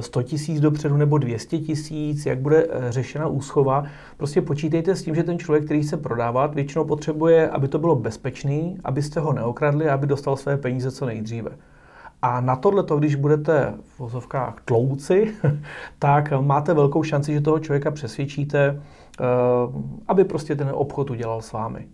100 0.00 0.22
tisíc 0.22 0.60
dopředu 0.60 0.96
nebo 0.96 1.18
200 1.18 1.58
tisíc, 1.58 2.26
jak 2.26 2.38
bude 2.38 2.66
eh, 2.70 2.92
řešena 2.92 3.26
úschova. 3.26 3.84
Prostě 4.16 4.42
počítejte 4.42 4.96
s 4.96 5.02
tím, 5.02 5.14
že 5.14 5.22
ten 5.22 5.38
člověk, 5.38 5.64
který 5.64 5.82
chce 5.82 5.96
prodávat, 5.96 6.54
většinou 6.54 6.84
potřebuje, 6.84 7.48
aby 7.48 7.68
to 7.68 7.78
bylo 7.78 7.96
bezpečný, 7.96 8.78
abyste 8.84 9.20
ho 9.20 9.32
neokradli 9.32 9.88
aby 9.88 10.06
dostal 10.06 10.36
své 10.36 10.56
peníze 10.56 10.90
co 10.90 11.06
nejdříve. 11.06 11.50
A 12.22 12.40
na 12.40 12.56
tohle, 12.56 12.84
když 12.98 13.14
budete 13.14 13.74
v 13.82 13.98
vozovkách 13.98 14.54
tlouci, 14.64 15.34
tak 15.98 16.32
máte 16.40 16.74
velkou 16.74 17.02
šanci, 17.02 17.32
že 17.32 17.40
toho 17.40 17.58
člověka 17.58 17.90
přesvědčíte, 17.90 18.82
eh, 19.20 19.24
aby 20.08 20.24
prostě 20.24 20.56
ten 20.56 20.70
obchod 20.72 21.10
udělal 21.10 21.42
s 21.42 21.52
vámi. 21.52 21.88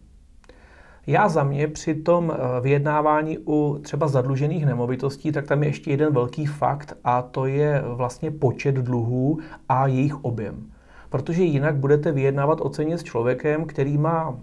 Já 1.07 1.29
za 1.29 1.45
mě 1.45 1.69
při 1.69 1.95
tom 1.95 2.33
eh, 2.35 2.61
vyjednávání 2.61 3.39
u 3.39 3.79
třeba 3.83 4.09
zadlužených 4.09 4.67
nemovitostí, 4.67 5.33
tak 5.33 5.47
tam 5.47 5.63
je 5.63 5.69
ještě 5.69 5.91
jeden 5.91 6.13
velký 6.13 6.47
fakt 6.47 6.97
a 7.05 7.23
to 7.23 7.47
je 7.47 7.83
vlastně 7.87 8.31
počet 8.31 8.75
dluhů 8.75 9.39
a 9.69 9.87
jejich 9.87 10.25
objem. 10.25 10.71
Protože 11.09 11.43
jinak 11.43 11.77
budete 11.77 12.13
vyjednávat 12.13 12.61
o 12.61 12.69
ceně 12.69 12.99
s 12.99 13.03
člověkem, 13.03 13.65
který 13.65 13.99
má 13.99 14.39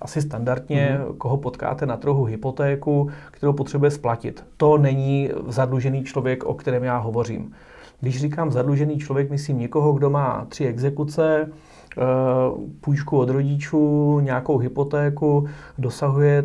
asi 0.00 0.22
standardně, 0.22 1.00
mm-hmm. 1.00 1.16
koho 1.16 1.36
potkáte 1.36 1.86
na 1.86 1.96
trhu 1.96 2.24
hypotéku, 2.24 3.10
kterou 3.30 3.52
potřebuje 3.52 3.90
splatit. 3.90 4.44
To 4.56 4.78
není 4.78 5.30
zadlužený 5.46 6.04
člověk, 6.04 6.44
o 6.44 6.54
kterém 6.54 6.84
já 6.84 6.98
hovořím. 6.98 7.52
Když 8.00 8.20
říkám 8.20 8.50
zadlužený 8.50 8.98
člověk, 8.98 9.30
myslím 9.30 9.58
někoho, 9.58 9.92
kdo 9.92 10.10
má 10.10 10.46
tři 10.48 10.64
exekuce, 10.64 11.48
eh, 11.48 12.02
půjčku 12.80 13.18
od 13.18 13.30
rodičů, 13.30 14.20
nějakou 14.20 14.58
hypotéku, 14.58 15.46
dosahuje 15.78 16.44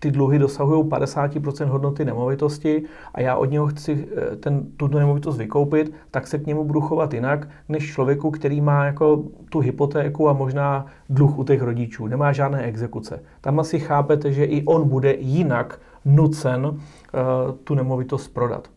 ty 0.00 0.10
dluhy 0.10 0.38
dosahují 0.38 0.84
50% 0.84 1.66
hodnoty 1.66 2.04
nemovitosti 2.04 2.82
a 3.14 3.20
já 3.20 3.36
od 3.36 3.44
něho 3.44 3.66
chci 3.66 4.08
eh, 4.16 4.36
ten, 4.36 4.66
tuto 4.76 4.98
nemovitost 4.98 5.38
vykoupit, 5.38 5.92
tak 6.10 6.26
se 6.26 6.38
k 6.38 6.46
němu 6.46 6.64
budu 6.64 6.80
chovat 6.80 7.14
jinak, 7.14 7.48
než 7.68 7.92
člověku, 7.92 8.30
který 8.30 8.60
má 8.60 8.84
jako 8.84 9.24
tu 9.50 9.58
hypotéku 9.58 10.28
a 10.28 10.32
možná 10.32 10.86
dluh 11.08 11.38
u 11.38 11.44
těch 11.44 11.62
rodičů, 11.62 12.06
nemá 12.06 12.32
žádné 12.32 12.62
exekuce. 12.62 13.22
Tam 13.40 13.60
asi 13.60 13.80
chápete, 13.80 14.32
že 14.32 14.44
i 14.44 14.64
on 14.64 14.88
bude 14.88 15.14
jinak 15.14 15.80
nucen 16.04 16.66
uh, 16.66 16.78
tu 17.64 17.74
nemovitost 17.74 18.28
prodat. 18.28 18.68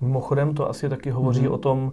Mimochodem 0.00 0.54
to 0.54 0.68
asi 0.68 0.88
taky 0.88 1.10
hovoří 1.10 1.46
mm-hmm. 1.46 1.52
o 1.52 1.58
tom, 1.58 1.82
uh, 1.82 1.92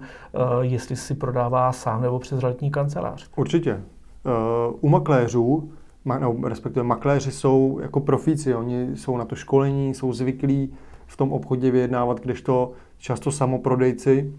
jestli 0.62 0.96
si 0.96 1.16
prodává 1.16 1.72
sám 1.72 2.02
nebo 2.02 2.20
přes 2.20 2.40
realitní 2.40 2.72
kancelář. 2.72 3.30
Určitě. 3.36 3.74
Uh, 3.74 4.76
u 4.82 4.90
makléřů 4.90 5.70
no, 6.06 6.36
respektive 6.44 6.84
makléři 6.84 7.32
jsou 7.32 7.80
jako 7.82 8.00
profíci, 8.00 8.56
oni 8.56 8.98
jsou 8.98 9.18
na 9.18 9.26
to 9.26 9.36
školení, 9.36 9.94
jsou 9.94 10.14
zvyklí 10.14 10.74
v 11.06 11.18
tom 11.18 11.34
obchodě 11.34 11.72
vyjednávat, 11.72 12.20
kdežto 12.20 12.72
často 12.98 13.32
samoprodejci 13.32 14.34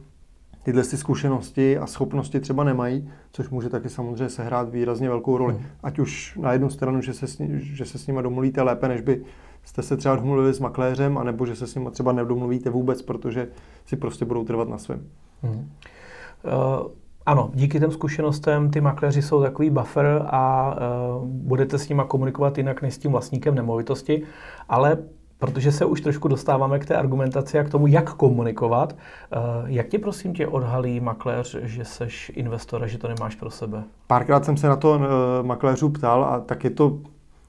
tyhle 0.62 0.82
ty 0.84 0.96
zkušenosti 0.96 1.78
a 1.78 1.86
schopnosti 1.86 2.40
třeba 2.40 2.64
nemají, 2.64 3.10
což 3.32 3.48
může 3.48 3.68
taky 3.68 3.88
samozřejmě 3.88 4.28
sehrát 4.28 4.68
výrazně 4.68 5.08
velkou 5.08 5.38
roli. 5.38 5.54
Hmm. 5.54 5.62
Ať 5.82 5.98
už 5.98 6.38
na 6.42 6.52
jednu 6.52 6.70
stranu, 6.70 7.00
že 7.00 7.14
se, 7.14 7.26
s, 7.26 7.40
že 7.56 7.84
se 7.84 7.98
s 7.98 8.06
nimi 8.06 8.22
domluvíte 8.22 8.62
lépe, 8.62 8.88
než 8.88 9.00
by 9.00 9.22
jste 9.64 9.82
se 9.82 9.96
třeba 9.96 10.16
domluvili 10.16 10.54
s 10.54 10.60
makléřem, 10.60 11.18
anebo 11.18 11.46
že 11.46 11.56
se 11.56 11.66
s 11.66 11.74
nimi 11.74 11.90
třeba 11.90 12.12
nedomluvíte 12.12 12.70
vůbec, 12.70 13.02
protože 13.02 13.48
si 13.84 13.96
prostě 13.96 14.24
budou 14.24 14.44
trvat 14.44 14.68
na 14.68 14.78
svém. 14.78 15.06
Hmm. 15.42 15.70
Uh... 16.44 16.90
Ano, 17.26 17.50
díky 17.54 17.80
těm 17.80 17.90
zkušenostem 17.90 18.70
ty 18.70 18.80
makléři 18.80 19.22
jsou 19.22 19.42
takový 19.42 19.70
buffer 19.70 20.26
a 20.26 20.74
uh, 21.18 21.24
budete 21.24 21.78
s 21.78 21.88
nima 21.88 22.04
komunikovat 22.04 22.58
jinak 22.58 22.82
než 22.82 22.94
s 22.94 22.98
tím 22.98 23.12
vlastníkem 23.12 23.54
nemovitosti, 23.54 24.22
ale 24.68 24.98
protože 25.38 25.72
se 25.72 25.84
už 25.84 26.00
trošku 26.00 26.28
dostáváme 26.28 26.78
k 26.78 26.86
té 26.86 26.96
argumentaci 26.96 27.58
a 27.58 27.64
k 27.64 27.70
tomu, 27.70 27.86
jak 27.86 28.14
komunikovat, 28.14 28.92
uh, 28.92 29.70
jak 29.70 29.88
tě 29.88 29.98
prosím 29.98 30.34
tě 30.34 30.46
odhalí 30.46 31.00
makléř, 31.00 31.56
že 31.62 31.84
seš 31.84 32.32
investor 32.34 32.82
a 32.82 32.86
že 32.86 32.98
to 32.98 33.08
nemáš 33.08 33.34
pro 33.34 33.50
sebe? 33.50 33.82
Párkrát 34.06 34.44
jsem 34.44 34.56
se 34.56 34.68
na 34.68 34.76
to 34.76 34.90
uh, 34.90 35.02
makléřů 35.46 35.88
ptal 35.88 36.24
a 36.24 36.40
tak 36.40 36.64
je 36.64 36.70
to 36.70 36.98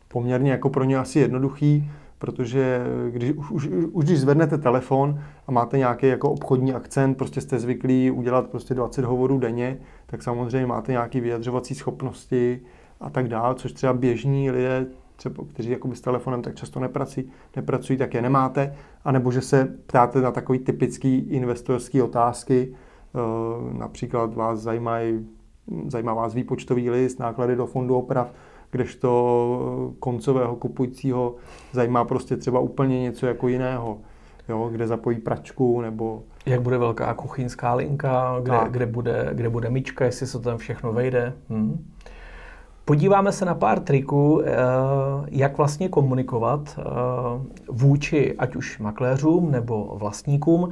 poměrně 0.08 0.52
jako 0.52 0.70
pro 0.70 0.84
ně 0.84 0.98
asi 0.98 1.20
jednoduchý 1.20 1.92
protože 2.20 2.86
když, 3.10 3.32
už, 3.32 3.52
už, 3.52 3.68
už 3.92 4.06
když 4.06 4.20
zvednete 4.20 4.58
telefon 4.58 5.20
a 5.48 5.52
máte 5.52 5.78
nějaký 5.78 6.08
jako 6.08 6.32
obchodní 6.32 6.74
akcent, 6.74 7.18
prostě 7.18 7.42
jste 7.42 7.60
zvyklí 7.60 8.12
udělat 8.12 8.50
prostě 8.50 8.74
20 8.74 9.06
hovorů 9.06 9.40
denně, 9.40 9.78
tak 10.06 10.24
samozřejmě 10.24 10.68
máte 10.68 10.92
nějaké 10.92 11.22
vyjadřovací 11.22 11.76
schopnosti 11.76 12.62
a 13.00 13.10
tak 13.10 13.28
dále, 13.28 13.56
což 13.56 13.72
třeba 13.74 13.94
běžní 13.94 14.52
lidé, 14.52 14.86
třeba, 15.16 15.44
kteří 15.54 15.70
jako 15.70 15.96
s 15.96 16.02
telefonem 16.02 16.42
tak 16.42 16.56
často 16.56 16.80
nepracují, 16.80 17.30
nepracují, 17.56 18.00
tak 18.00 18.14
je 18.14 18.22
nemáte, 18.22 18.76
anebo 19.06 19.32
že 19.32 19.42
se 19.42 19.78
ptáte 19.86 20.22
na 20.22 20.32
takový 20.32 20.60
typický 20.60 21.18
investorský 21.18 22.02
otázky, 22.02 22.74
eh, 22.74 23.78
například 23.78 24.34
vás 24.34 24.60
zajímají, 24.60 25.28
zajímá 25.88 26.14
vás 26.14 26.34
výpočtový 26.34 26.90
list, 26.90 27.20
náklady 27.20 27.56
do 27.56 27.66
fondu 27.66 27.96
oprav, 27.96 28.34
kdežto 28.78 29.96
koncového 30.00 30.56
kupujícího 30.56 31.36
zajímá 31.72 32.06
prostě 32.06 32.38
třeba 32.38 32.60
úplně 32.60 33.02
něco 33.02 33.26
jako 33.28 33.48
jiného, 33.48 33.98
jo, 34.50 34.70
kde 34.72 34.88
zapojí 34.88 35.18
pračku 35.18 35.82
nebo... 35.82 36.24
Jak 36.46 36.62
bude 36.62 36.78
velká 36.78 37.14
kuchyňská 37.14 37.74
linka, 37.74 38.40
kde, 38.44 38.58
kde, 38.70 38.86
bude, 38.86 39.30
kde 39.34 39.50
bude 39.50 39.70
myčka, 39.70 40.06
jestli 40.06 40.28
se 40.28 40.40
tam 40.40 40.58
všechno 40.58 40.94
vejde. 40.94 41.34
Hm. 41.50 41.86
Podíváme 42.86 43.32
se 43.32 43.46
na 43.46 43.56
pár 43.56 43.80
triků, 43.80 44.42
eh, 44.42 44.54
jak 45.28 45.58
vlastně 45.58 45.90
komunikovat 45.90 46.80
eh, 46.80 46.84
vůči 47.70 48.36
ať 48.38 48.56
už 48.56 48.80
makléřům 48.80 49.52
nebo 49.52 49.96
vlastníkům. 50.00 50.70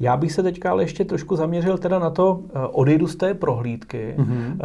Já 0.00 0.16
bych 0.16 0.32
se 0.32 0.42
teďka 0.42 0.70
ale 0.70 0.82
ještě 0.82 1.04
trošku 1.04 1.36
zaměřil 1.36 1.78
teda 1.78 1.98
na 1.98 2.10
to, 2.10 2.40
eh, 2.48 2.58
odejdu 2.72 3.06
z 3.06 3.16
té 3.16 3.34
prohlídky, 3.34 4.14
mm-hmm. 4.18 4.56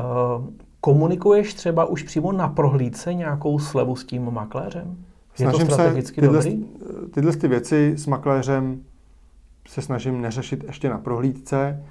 Komunikuješ 0.81 1.53
třeba 1.53 1.85
už 1.85 2.03
přímo 2.03 2.31
na 2.31 2.47
prohlídce 2.47 3.13
nějakou 3.13 3.59
slevu 3.59 3.95
s 3.95 4.05
tím 4.05 4.31
makléřem? 4.31 4.97
Je 5.39 5.49
snažím 5.49 5.67
to 5.67 5.73
strategicky 5.73 6.21
se 6.21 6.27
tyhle, 6.27 6.43
dobrý? 6.43 6.65
tyhle 7.13 7.35
ty 7.35 7.47
věci 7.47 7.93
s 7.97 8.07
makléřem 8.07 8.83
se 9.67 9.81
snažím 9.81 10.21
neřešit 10.21 10.63
ještě 10.63 10.89
na 10.89 10.97
prohlídce, 10.97 11.83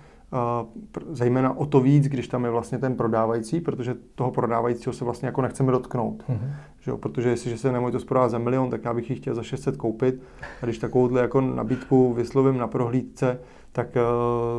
zejména 1.10 1.56
o 1.56 1.66
to 1.66 1.80
víc, 1.80 2.04
když 2.04 2.28
tam 2.28 2.44
je 2.44 2.50
vlastně 2.50 2.78
ten 2.78 2.96
prodávající, 2.96 3.60
protože 3.60 3.94
toho 4.14 4.30
prodávajícího 4.30 4.92
se 4.92 5.04
vlastně 5.04 5.26
jako 5.26 5.42
nechceme 5.42 5.72
dotknout. 5.72 6.22
Mm-hmm. 6.28 6.52
Že 6.80 6.90
jo? 6.90 6.96
Protože 6.96 7.28
jestliže 7.28 7.58
se 7.58 7.72
nemovitost 7.72 8.04
prodá 8.04 8.28
za 8.28 8.38
milion, 8.38 8.70
tak 8.70 8.84
já 8.84 8.94
bych 8.94 9.10
ji 9.10 9.16
chtěl 9.16 9.34
za 9.34 9.42
600 9.42 9.76
koupit. 9.76 10.22
A 10.62 10.64
když 10.64 10.78
takovouhle 10.78 11.20
jako 11.20 11.40
nabídku 11.40 12.14
vyslovím 12.14 12.58
na 12.58 12.66
prohlídce, 12.66 13.38
tak 13.72 13.96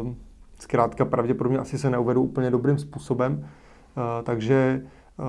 uh, 0.03 0.13
zkrátka 0.59 1.05
pravděpodobně 1.05 1.59
asi 1.59 1.77
se 1.77 1.89
neuvedu 1.89 2.21
úplně 2.21 2.51
dobrým 2.51 2.77
způsobem. 2.77 3.47
Eh, 3.98 4.24
takže 4.24 4.81
eh, 4.83 5.24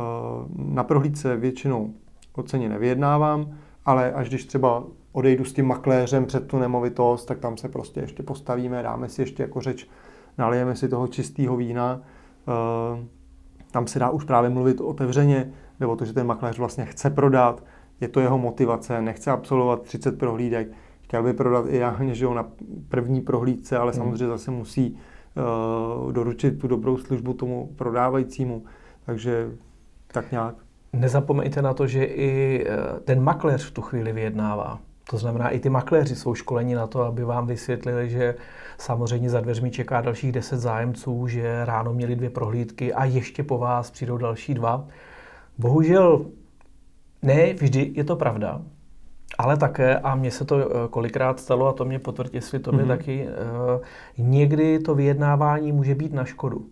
na 0.56 0.84
prohlídce 0.84 1.36
většinou 1.36 1.94
o 2.34 2.42
ceně 2.42 2.68
nevyjednávám, 2.68 3.58
ale 3.84 4.12
až 4.12 4.28
když 4.28 4.44
třeba 4.44 4.84
odejdu 5.12 5.44
s 5.44 5.52
tím 5.52 5.66
makléřem 5.66 6.26
před 6.26 6.46
tu 6.46 6.58
nemovitost, 6.58 7.24
tak 7.24 7.38
tam 7.38 7.56
se 7.56 7.68
prostě 7.68 8.00
ještě 8.00 8.22
postavíme, 8.22 8.82
dáme 8.82 9.08
si 9.08 9.22
ještě 9.22 9.42
jako 9.42 9.60
řeč, 9.60 9.88
nalijeme 10.38 10.76
si 10.76 10.88
toho 10.88 11.08
čistého 11.08 11.56
vína. 11.56 12.00
Eh, 12.48 13.06
tam 13.70 13.86
se 13.86 13.98
dá 13.98 14.10
už 14.10 14.24
právě 14.24 14.50
mluvit 14.50 14.80
otevřeně, 14.80 15.52
nebo 15.80 15.96
to, 15.96 16.04
že 16.04 16.12
ten 16.12 16.26
makléř 16.26 16.58
vlastně 16.58 16.84
chce 16.84 17.10
prodat, 17.10 17.64
je 18.00 18.08
to 18.08 18.20
jeho 18.20 18.38
motivace, 18.38 19.02
nechce 19.02 19.30
absolvovat 19.30 19.82
30 19.82 20.18
prohlídek, 20.18 20.68
chtěl 21.02 21.22
by 21.22 21.32
prodat 21.32 21.66
ideálně, 21.68 22.14
že 22.14 22.24
jo, 22.24 22.34
na 22.34 22.46
první 22.88 23.20
prohlídce, 23.20 23.78
ale 23.78 23.92
hmm. 23.92 24.00
samozřejmě 24.00 24.26
zase 24.26 24.50
musí 24.50 24.98
doručit 26.12 26.50
tu 26.50 26.68
dobrou 26.68 26.98
službu 26.98 27.32
tomu 27.32 27.72
prodávajícímu. 27.76 28.64
Takže 29.06 29.50
tak 30.06 30.30
nějak. 30.32 30.54
Nezapomeňte 30.92 31.62
na 31.62 31.74
to, 31.74 31.86
že 31.86 32.04
i 32.04 32.64
eh, 32.68 33.00
ten 33.00 33.22
makléř 33.22 33.64
v 33.64 33.70
tu 33.70 33.82
chvíli 33.82 34.12
vyjednává. 34.12 34.78
To 35.10 35.18
znamená, 35.18 35.48
i 35.48 35.60
ty 35.60 35.68
makléři 35.68 36.16
jsou 36.16 36.34
školeni 36.34 36.74
na 36.74 36.86
to, 36.86 37.02
aby 37.02 37.24
vám 37.24 37.46
vysvětlili, 37.46 38.10
že 38.10 38.34
samozřejmě 38.78 39.30
za 39.30 39.40
dveřmi 39.40 39.70
čeká 39.70 40.00
dalších 40.00 40.32
10 40.32 40.56
zájemců, 40.56 41.26
že 41.28 41.64
ráno 41.64 41.92
měli 41.92 42.16
dvě 42.16 42.30
prohlídky 42.30 42.94
a 42.94 43.04
ještě 43.04 43.42
po 43.42 43.58
vás 43.58 43.90
přijdou 43.90 44.16
další 44.16 44.54
dva. 44.54 44.86
Bohužel 45.58 46.26
ne 47.22 47.52
vždy 47.52 47.92
je 47.94 48.04
to 48.04 48.16
pravda, 48.16 48.62
ale 49.38 49.56
také, 49.56 49.98
a 49.98 50.14
mně 50.14 50.30
se 50.30 50.44
to 50.44 50.58
eh, 50.58 50.88
kolikrát 50.90 51.40
stalo, 51.40 51.68
a 51.68 51.72
to 51.72 51.84
mě 51.84 51.98
potvrdí, 51.98 52.30
jestli 52.34 52.58
tobě 52.58 52.84
mm-hmm. 52.84 52.88
taky, 52.88 53.28
eh, 53.28 53.80
někdy 54.18 54.78
to 54.78 54.94
vyjednávání 54.94 55.72
může 55.72 55.94
být 55.94 56.12
na 56.12 56.24
škodu. 56.24 56.66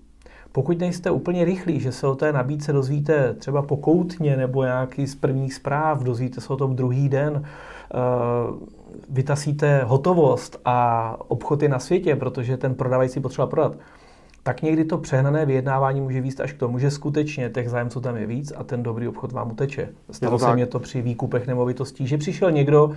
Pokud 0.52 0.78
nejste 0.78 1.10
úplně 1.10 1.44
rychlí, 1.44 1.80
že 1.80 1.92
se 1.92 2.06
o 2.06 2.14
té 2.14 2.32
nabídce 2.32 2.72
dozvíte 2.72 3.34
třeba 3.34 3.62
pokoutně 3.62 4.36
nebo 4.36 4.64
nějaký 4.64 5.06
z 5.06 5.14
prvních 5.14 5.54
zpráv, 5.54 6.02
dozvíte 6.02 6.40
se 6.40 6.52
o 6.52 6.56
tom 6.56 6.76
druhý 6.76 7.08
den, 7.08 7.42
eh, 7.44 7.96
vytasíte 9.10 9.82
hotovost 9.84 10.60
a 10.64 11.16
obchod 11.28 11.62
je 11.62 11.68
na 11.68 11.78
světě, 11.78 12.16
protože 12.16 12.56
ten 12.56 12.74
prodavající 12.74 13.20
potřeba 13.20 13.46
prodat, 13.46 13.76
tak 14.42 14.62
někdy 14.62 14.84
to 14.84 14.98
přehnané 14.98 15.46
vyjednávání 15.46 16.00
může 16.00 16.20
výst 16.20 16.40
až 16.40 16.52
k 16.52 16.58
tomu, 16.58 16.78
že 16.78 16.90
skutečně 16.90 17.50
těch 17.50 17.70
zájemců 17.70 18.00
tam 18.00 18.16
je 18.16 18.26
víc 18.26 18.52
a 18.56 18.64
ten 18.64 18.82
dobrý 18.82 19.08
obchod 19.08 19.32
vám 19.32 19.50
uteče. 19.50 19.88
Stalo 20.10 20.38
se 20.38 20.54
mě 20.54 20.66
to 20.66 20.78
při 20.78 21.02
výkupech 21.02 21.46
nemovitostí, 21.46 22.06
že 22.06 22.18
přišel 22.18 22.50
někdo, 22.50 22.92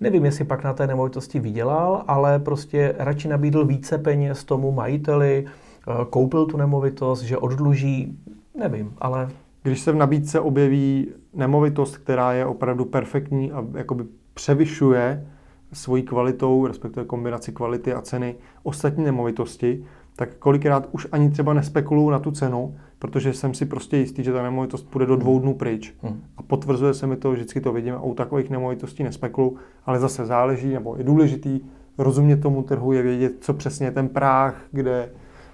nevím, 0.00 0.24
jestli 0.24 0.44
pak 0.44 0.64
na 0.64 0.72
té 0.72 0.86
nemovitosti 0.86 1.40
vydělal, 1.40 2.04
ale 2.06 2.38
prostě 2.38 2.94
radši 2.98 3.28
nabídl 3.28 3.64
více 3.64 3.98
peněz 3.98 4.44
tomu 4.44 4.72
majiteli, 4.72 5.44
eh, 5.46 5.92
koupil 6.10 6.46
tu 6.46 6.56
nemovitost, 6.56 7.22
že 7.22 7.38
oddluží, 7.38 8.18
nevím, 8.58 8.92
ale... 8.98 9.28
Když 9.62 9.80
se 9.80 9.92
v 9.92 9.96
nabídce 9.96 10.40
objeví 10.40 11.08
nemovitost, 11.34 11.96
která 11.96 12.32
je 12.32 12.46
opravdu 12.46 12.84
perfektní 12.84 13.52
a 13.52 13.64
jakoby 13.74 14.04
převyšuje 14.34 15.26
svojí 15.72 16.02
kvalitou, 16.02 16.66
respektive 16.66 17.06
kombinaci 17.06 17.52
kvality 17.52 17.92
a 17.92 18.00
ceny 18.00 18.34
ostatní 18.62 19.04
nemovitosti, 19.04 19.84
tak 20.16 20.34
kolikrát 20.34 20.88
už 20.92 21.06
ani 21.12 21.30
třeba 21.30 21.54
nespekuluju 21.54 22.10
na 22.10 22.18
tu 22.18 22.30
cenu, 22.30 22.74
protože 22.98 23.32
jsem 23.32 23.54
si 23.54 23.66
prostě 23.66 23.96
jistý, 23.96 24.24
že 24.24 24.32
ta 24.32 24.42
nemovitost 24.42 24.90
půjde 24.90 25.06
do 25.06 25.16
dvou 25.16 25.38
dnů 25.38 25.54
pryč. 25.54 25.94
Hmm. 26.02 26.22
A 26.36 26.42
potvrzuje 26.42 26.94
se 26.94 27.06
mi 27.06 27.16
to, 27.16 27.32
vždycky 27.32 27.60
to 27.60 27.72
vidím 27.72 27.94
a 27.94 28.02
u 28.02 28.14
takových 28.14 28.50
nemovitostí 28.50 29.02
nespekulu, 29.02 29.56
ale 29.86 30.00
zase 30.00 30.26
záleží, 30.26 30.72
nebo 30.72 30.96
je 30.96 31.04
důležitý 31.04 31.60
rozumět 31.98 32.36
tomu 32.36 32.62
trhu, 32.62 32.92
je 32.92 33.02
vědět, 33.02 33.32
co 33.40 33.54
přesně 33.54 33.86
je 33.86 33.90
ten 33.90 34.08
práh, 34.08 34.64
kde 34.72 35.10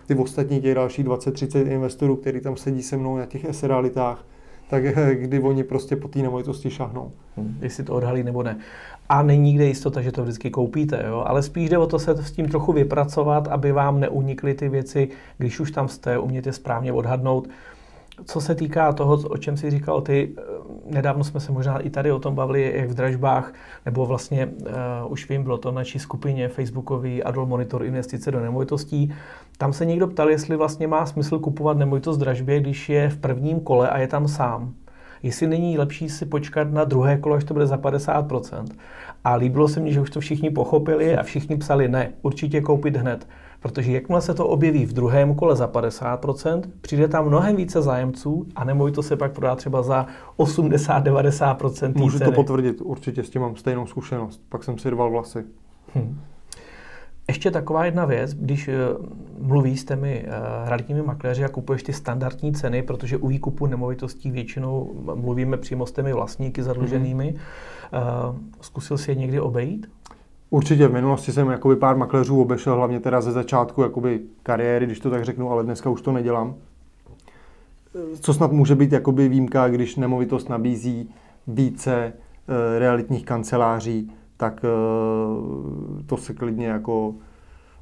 ty 0.07 0.14
ostatní 0.14 0.61
těch 0.61 0.75
další 0.75 1.05
20-30 1.05 1.67
investorů, 1.67 2.17
který 2.17 2.40
tam 2.40 2.57
sedí 2.57 2.83
se 2.83 2.97
mnou 2.97 3.17
na 3.17 3.26
těch 3.26 3.45
eserealitách, 3.45 4.25
tak 4.70 4.82
kdy 5.12 5.40
oni 5.40 5.64
prostě 5.64 5.96
po 5.96 6.08
té 6.08 6.18
nemovitosti 6.18 6.70
šahnou. 6.70 7.12
Hmm, 7.36 7.58
jestli 7.62 7.84
to 7.84 7.94
odhalí 7.94 8.22
nebo 8.22 8.42
ne. 8.42 8.58
A 9.08 9.22
není 9.22 9.42
nikde 9.42 9.64
jistota, 9.64 10.02
že 10.02 10.12
to 10.12 10.22
vždycky 10.22 10.50
koupíte, 10.50 11.04
jo? 11.08 11.24
ale 11.26 11.42
spíš 11.42 11.68
jde 11.68 11.78
o 11.78 11.86
to 11.86 11.98
se 11.98 12.22
s 12.22 12.32
tím 12.32 12.48
trochu 12.48 12.72
vypracovat, 12.72 13.48
aby 13.48 13.72
vám 13.72 14.00
neunikly 14.00 14.54
ty 14.54 14.68
věci, 14.68 15.08
když 15.38 15.60
už 15.60 15.70
tam 15.70 15.88
jste, 15.88 16.18
umět 16.18 16.46
je 16.46 16.52
správně 16.52 16.92
odhadnout. 16.92 17.48
Co 18.24 18.40
se 18.40 18.54
týká 18.54 18.92
toho, 18.92 19.14
o 19.16 19.36
čem 19.36 19.56
jsi 19.56 19.70
říkal 19.70 20.00
ty, 20.00 20.30
eh, 20.38 20.42
nedávno 20.94 21.24
jsme 21.24 21.40
se 21.40 21.52
možná 21.52 21.78
i 21.78 21.90
tady 21.90 22.12
o 22.12 22.18
tom 22.18 22.34
bavili, 22.34 22.72
jak 22.76 22.90
v 22.90 22.94
dražbách, 22.94 23.52
nebo 23.86 24.06
vlastně 24.06 24.46
uh, 24.46 25.12
už 25.12 25.28
vím, 25.28 25.42
bylo 25.42 25.58
to 25.58 25.70
na 25.70 25.74
naší 25.74 25.98
skupině 25.98 26.48
Facebookový 26.48 27.22
Adol 27.22 27.46
Monitor 27.46 27.84
investice 27.84 28.30
do 28.30 28.40
nemovitostí. 28.40 29.14
Tam 29.61 29.73
se 29.73 29.87
někdo 29.87 30.07
ptal, 30.07 30.31
jestli 30.31 30.57
vlastně 30.57 30.87
má 30.87 31.07
smysl 31.07 31.38
kupovat 31.38 31.79
nemovitost 31.79 32.19
dražbě, 32.19 32.61
když 32.61 32.88
je 32.88 33.09
v 33.09 33.17
prvním 33.17 33.61
kole 33.61 33.88
a 33.88 33.99
je 33.99 34.09
tam 34.09 34.29
sám 34.29 34.75
jestli 35.23 35.47
není 35.47 35.79
lepší 35.79 36.09
si 36.09 36.26
počkat 36.26 36.73
na 36.73 36.85
druhé 36.85 37.17
kolo, 37.17 37.35
až 37.35 37.45
to 37.45 37.55
bude 37.55 37.67
za 37.67 37.76
50%. 37.76 38.64
A 39.25 39.35
líbilo 39.35 39.69
se 39.69 39.81
mi, 39.81 39.93
že 39.93 40.00
už 40.00 40.11
to 40.11 40.21
všichni 40.21 40.50
pochopili 40.50 41.17
a 41.17 41.23
všichni 41.23 41.57
psali 41.57 41.88
ne, 41.88 42.12
určitě 42.23 42.61
koupit 42.61 42.97
hned. 42.97 43.29
Protože 43.61 43.93
jakmile 43.93 44.21
se 44.21 44.35
to 44.35 44.49
objeví 44.49 44.87
v 44.87 44.93
druhém 44.93 45.35
kole 45.35 45.57
za 45.57 45.69
50%, 45.69 46.62
přijde 46.81 47.09
tam 47.09 47.26
mnohem 47.26 47.57
více 47.57 47.83
zájemců 47.83 48.47
a 48.57 48.64
nemovito 48.64 49.02
se 49.02 49.17
pak 49.17 49.33
prodá 49.33 49.57
třeba 49.57 49.83
za 49.83 50.07
80-90% 50.38 51.93
Můžu 51.97 52.19
ceny. 52.19 52.31
to 52.31 52.35
potvrdit, 52.35 52.81
určitě 52.81 53.25
s 53.25 53.31
tím 53.31 53.42
mám 53.42 53.57
stejnou 53.57 53.87
zkušenost. 53.87 54.40
Pak 54.49 54.64
jsem 54.64 54.79
si 54.79 54.90
rval 54.90 55.11
vlasy. 55.11 55.44
Hmm. 55.94 56.20
Ještě 57.31 57.51
taková 57.51 57.85
jedna 57.85 58.05
věc, 58.05 58.35
když 58.35 58.69
eh, 58.69 58.75
mluvíš 59.40 59.81
s 59.81 59.85
těmi 59.85 60.25
uh, 60.27 60.69
realitními 60.69 61.03
makléři 61.03 61.45
a 61.45 61.49
kupuješ 61.49 61.83
ty 61.83 61.93
standardní 61.93 62.53
ceny, 62.53 62.83
protože 62.83 63.16
u 63.16 63.29
výkupu 63.29 63.66
nemovitostí 63.66 64.31
většinou 64.31 64.90
mluvíme 65.14 65.57
přímo 65.57 65.87
s 65.87 65.93
těmi 65.93 66.12
vlastníky 66.12 66.62
zadluženými, 66.62 67.35
mm-hmm. 67.35 68.35
zkusil 68.61 68.99
jsi 68.99 69.11
je 69.11 69.14
někdy 69.14 69.40
obejít? 69.40 69.90
Určitě, 70.51 70.88
v 70.88 70.93
minulosti 70.93 71.33
jsem 71.33 71.51
jakoby 71.51 71.77
pár 71.77 71.97
makléřů 71.97 72.40
obešel, 72.40 72.75
hlavně 72.75 73.01
teda 73.01 73.21
ze 73.21 73.33
začátku 73.33 73.83
jakoby 73.83 74.21
kariéry, 74.43 74.87
když 74.87 75.01
to 75.01 75.11
tak 75.11 75.25
řeknu, 75.25 75.51
ale 75.51 75.64
dneska 75.64 75.90
už 75.90 76.03
to 76.03 76.12
nedělám. 76.12 76.55
Co 78.21 78.35
snad 78.35 78.53
může 78.53 78.75
být 78.75 78.93
jakoby 78.93 79.29
výjimka, 79.29 79.69
když 79.69 79.97
nemovitost 79.97 80.49
nabízí 80.49 81.11
více 81.47 82.12
realitních 82.79 83.25
kanceláří, 83.25 84.12
tak 84.40 84.64
uh, 84.64 86.03
to 86.07 86.16
se 86.16 86.35
klidně 86.35 86.66
jako 86.66 87.14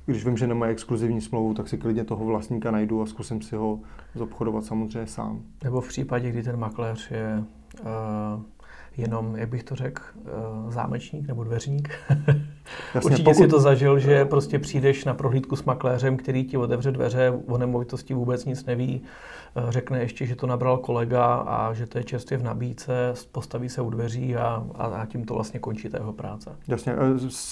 když 0.07 0.25
vím, 0.25 0.37
že 0.37 0.47
nemají 0.47 0.73
exkluzivní 0.73 1.21
smlouvu, 1.21 1.55
tak 1.55 1.69
si 1.69 1.79
klidně 1.79 2.05
toho 2.05 2.25
vlastníka 2.25 2.71
najdu 2.71 3.03
a 3.03 3.07
zkusím 3.07 3.43
si 3.43 3.57
ho 3.57 3.81
zobchodovat 4.15 4.65
samozřejmě 4.65 5.07
sám. 5.07 5.43
Nebo 5.65 5.81
v 5.81 5.89
případě, 5.89 6.31
kdy 6.31 6.43
ten 6.43 6.57
makléř 6.57 7.11
je 7.11 7.45
uh, 7.81 8.43
jenom, 8.99 9.37
jak 9.37 9.49
bych 9.49 9.65
to 9.65 9.75
řekl, 9.75 10.03
uh, 10.15 10.71
zámečník 10.71 11.29
nebo 11.29 11.45
dveřník. 11.45 11.91
Jasně, 12.95 13.11
Určitě 13.11 13.23
pokud... 13.23 13.43
si 13.43 13.49
to 13.49 13.61
zažil, 13.61 13.99
že 13.99 14.25
prostě 14.25 14.59
přijdeš 14.59 15.05
na 15.05 15.15
prohlídku 15.15 15.57
s 15.57 15.65
makléřem, 15.65 16.17
který 16.17 16.45
ti 16.45 16.57
otevře 16.57 16.91
dveře, 16.91 17.33
o 17.47 17.59
nemovitosti 17.59 18.15
vůbec 18.15 18.45
nic 18.45 18.65
neví, 18.65 19.03
uh, 19.57 19.71
řekne 19.71 20.01
ještě, 20.01 20.27
že 20.27 20.37
to 20.37 20.47
nabral 20.47 20.79
kolega 20.79 21.35
a 21.35 21.75
že 21.75 21.87
to 21.87 21.99
je 21.99 22.05
čerstvě 22.05 22.39
v 22.39 22.43
nabídce, 22.43 23.15
postaví 23.33 23.69
se 23.69 23.83
u 23.83 23.91
dveří 23.91 24.37
a, 24.37 24.67
a, 24.75 24.85
a 24.85 25.07
tím 25.07 25.25
to 25.25 25.35
vlastně 25.35 25.61
končí 25.61 25.89
ta 25.89 25.99
jeho 25.99 26.13
práce. 26.13 26.51
Jasně, 26.69 26.95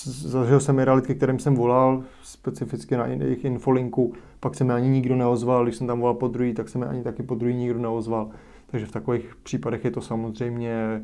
zažil 0.04 0.60
jsem 0.60 0.78
i 0.78 0.84
realitky, 0.84 1.14
kterým 1.14 1.38
jsem 1.38 1.54
volal, 1.56 2.02
specificky 2.22 2.96
na 2.96 3.06
jejich 3.06 3.44
infolinku, 3.44 4.14
pak 4.40 4.54
se 4.54 4.64
mi 4.64 4.72
ani 4.72 4.88
nikdo 4.88 5.16
neozval, 5.16 5.64
když 5.64 5.76
jsem 5.76 5.86
tam 5.86 6.00
volal 6.00 6.14
po 6.14 6.28
druhý, 6.28 6.54
tak 6.54 6.68
se 6.68 6.78
mi 6.78 6.86
ani 6.86 7.02
taky 7.02 7.22
po 7.22 7.34
druhý 7.34 7.54
nikdo 7.54 7.78
neozval. 7.78 8.30
Takže 8.66 8.86
v 8.86 8.92
takových 8.92 9.36
případech 9.42 9.84
je 9.84 9.90
to 9.90 10.00
samozřejmě 10.00 11.02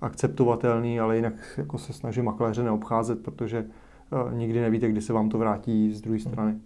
akceptovatelný, 0.00 1.00
ale 1.00 1.16
jinak 1.16 1.34
jako 1.56 1.78
se 1.78 1.92
snažím 1.92 2.24
makléře 2.24 2.62
neobcházet, 2.62 3.22
protože 3.22 3.64
uh, 4.10 4.34
nikdy 4.34 4.60
nevíte, 4.60 4.88
kdy 4.88 5.00
se 5.00 5.12
vám 5.12 5.28
to 5.28 5.38
vrátí 5.38 5.94
z 5.94 6.00
druhé 6.00 6.18
strany. 6.18 6.56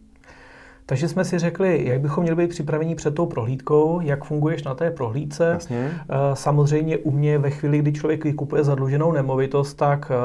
Takže 0.86 1.08
jsme 1.08 1.24
si 1.24 1.38
řekli, 1.38 1.84
jak 1.86 2.00
bychom 2.00 2.22
měli 2.22 2.36
být 2.36 2.50
připraveni 2.50 2.94
před 2.94 3.14
tou 3.14 3.26
prohlídkou, 3.26 4.00
jak 4.00 4.24
funguješ 4.24 4.62
na 4.62 4.74
té 4.74 4.90
prohlídce. 4.90 5.50
Jasně. 5.54 5.90
Eh, 6.00 6.16
samozřejmě 6.34 6.98
u 6.98 7.10
mě 7.10 7.38
ve 7.38 7.50
chvíli, 7.50 7.78
kdy 7.78 7.92
člověk 7.92 8.24
vykupuje 8.24 8.64
zadluženou 8.64 9.12
nemovitost, 9.12 9.74
tak 9.74 10.12
eh, 10.14 10.16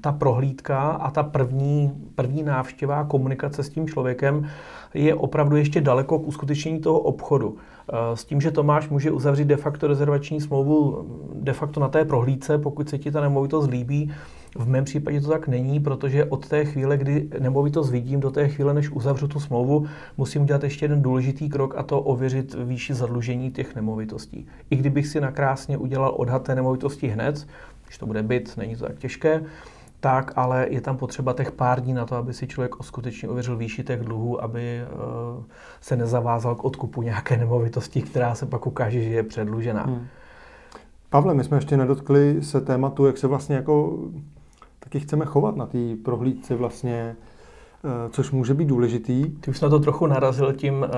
ta 0.00 0.12
prohlídka 0.12 0.78
a 0.78 1.10
ta 1.10 1.22
první, 1.22 1.92
první 2.14 2.42
návštěva 2.42 3.04
komunikace 3.04 3.62
s 3.62 3.68
tím 3.68 3.88
člověkem 3.88 4.48
je 4.94 5.14
opravdu 5.14 5.56
ještě 5.56 5.80
daleko 5.80 6.18
k 6.18 6.28
uskutečnění 6.28 6.80
toho 6.80 6.98
obchodu. 6.98 7.56
Eh, 7.88 8.16
s 8.16 8.24
tím, 8.24 8.40
že 8.40 8.50
Tomáš 8.50 8.88
může 8.88 9.10
uzavřít 9.10 9.44
de 9.44 9.56
facto 9.56 9.86
rezervační 9.86 10.40
smlouvu 10.40 11.06
de 11.34 11.52
facto 11.52 11.80
na 11.80 11.88
té 11.88 12.04
prohlídce, 12.04 12.58
pokud 12.58 12.88
se 12.88 12.98
ti 12.98 13.10
ta 13.10 13.20
nemovitost 13.20 13.70
líbí. 13.70 14.12
V 14.56 14.68
mém 14.68 14.84
případě 14.84 15.20
to 15.20 15.28
tak 15.28 15.48
není, 15.48 15.80
protože 15.80 16.24
od 16.24 16.48
té 16.48 16.64
chvíle, 16.64 16.96
kdy 16.96 17.28
nemovitost 17.38 17.90
vidím, 17.90 18.20
do 18.20 18.30
té 18.30 18.48
chvíle, 18.48 18.74
než 18.74 18.90
uzavřu 18.90 19.28
tu 19.28 19.40
smlouvu, 19.40 19.86
musím 20.16 20.42
udělat 20.42 20.64
ještě 20.64 20.84
jeden 20.84 21.02
důležitý 21.02 21.48
krok 21.48 21.74
a 21.76 21.82
to 21.82 22.00
ověřit 22.00 22.56
výši 22.64 22.94
zadlužení 22.94 23.50
těch 23.50 23.76
nemovitostí. 23.76 24.46
I 24.70 24.76
kdybych 24.76 25.06
si 25.06 25.20
nakrásně 25.20 25.76
udělal 25.76 26.14
odhad 26.16 26.42
té 26.42 26.54
nemovitosti 26.54 27.08
hned, 27.08 27.46
když 27.84 27.98
to 27.98 28.06
bude 28.06 28.22
byt, 28.22 28.56
není 28.56 28.76
to 28.76 28.86
tak 28.86 28.98
těžké, 28.98 29.42
tak, 30.02 30.32
ale 30.36 30.66
je 30.70 30.80
tam 30.80 30.96
potřeba 30.96 31.32
těch 31.32 31.52
pár 31.52 31.80
dní 31.80 31.94
na 31.94 32.06
to, 32.06 32.16
aby 32.16 32.34
si 32.34 32.46
člověk 32.46 32.74
skutečně 32.80 33.28
ověřil 33.28 33.56
výši 33.56 33.84
těch 33.84 34.00
dluhů, 34.00 34.42
aby 34.42 34.80
eh, 34.80 34.86
se 35.80 35.96
nezavázal 35.96 36.54
k 36.54 36.64
odkupu 36.64 37.02
nějaké 37.02 37.36
nemovitosti, 37.36 38.02
která 38.02 38.34
se 38.34 38.46
pak 38.46 38.66
ukáže, 38.66 39.02
že 39.02 39.10
je 39.10 39.22
předlužená. 39.22 39.82
Hmm. 39.82 40.06
Pavle, 41.10 41.34
my 41.34 41.44
jsme 41.44 41.56
ještě 41.56 41.76
nedotkli 41.76 42.42
se 42.42 42.60
tématu, 42.60 43.06
jak 43.06 43.18
se 43.18 43.26
vlastně 43.26 43.56
jako 43.56 43.98
taky 44.78 45.00
chceme 45.00 45.24
chovat 45.24 45.56
na 45.56 45.66
té 45.66 45.78
prohlídce 46.04 46.54
vlastně, 46.54 47.16
což 48.10 48.30
může 48.30 48.54
být 48.54 48.64
důležitý. 48.64 49.30
Ty 49.30 49.50
už 49.50 49.60
na 49.60 49.68
to 49.68 49.80
trochu 49.80 50.06
narazil 50.06 50.52
tím, 50.52 50.86
eh, 50.86 50.88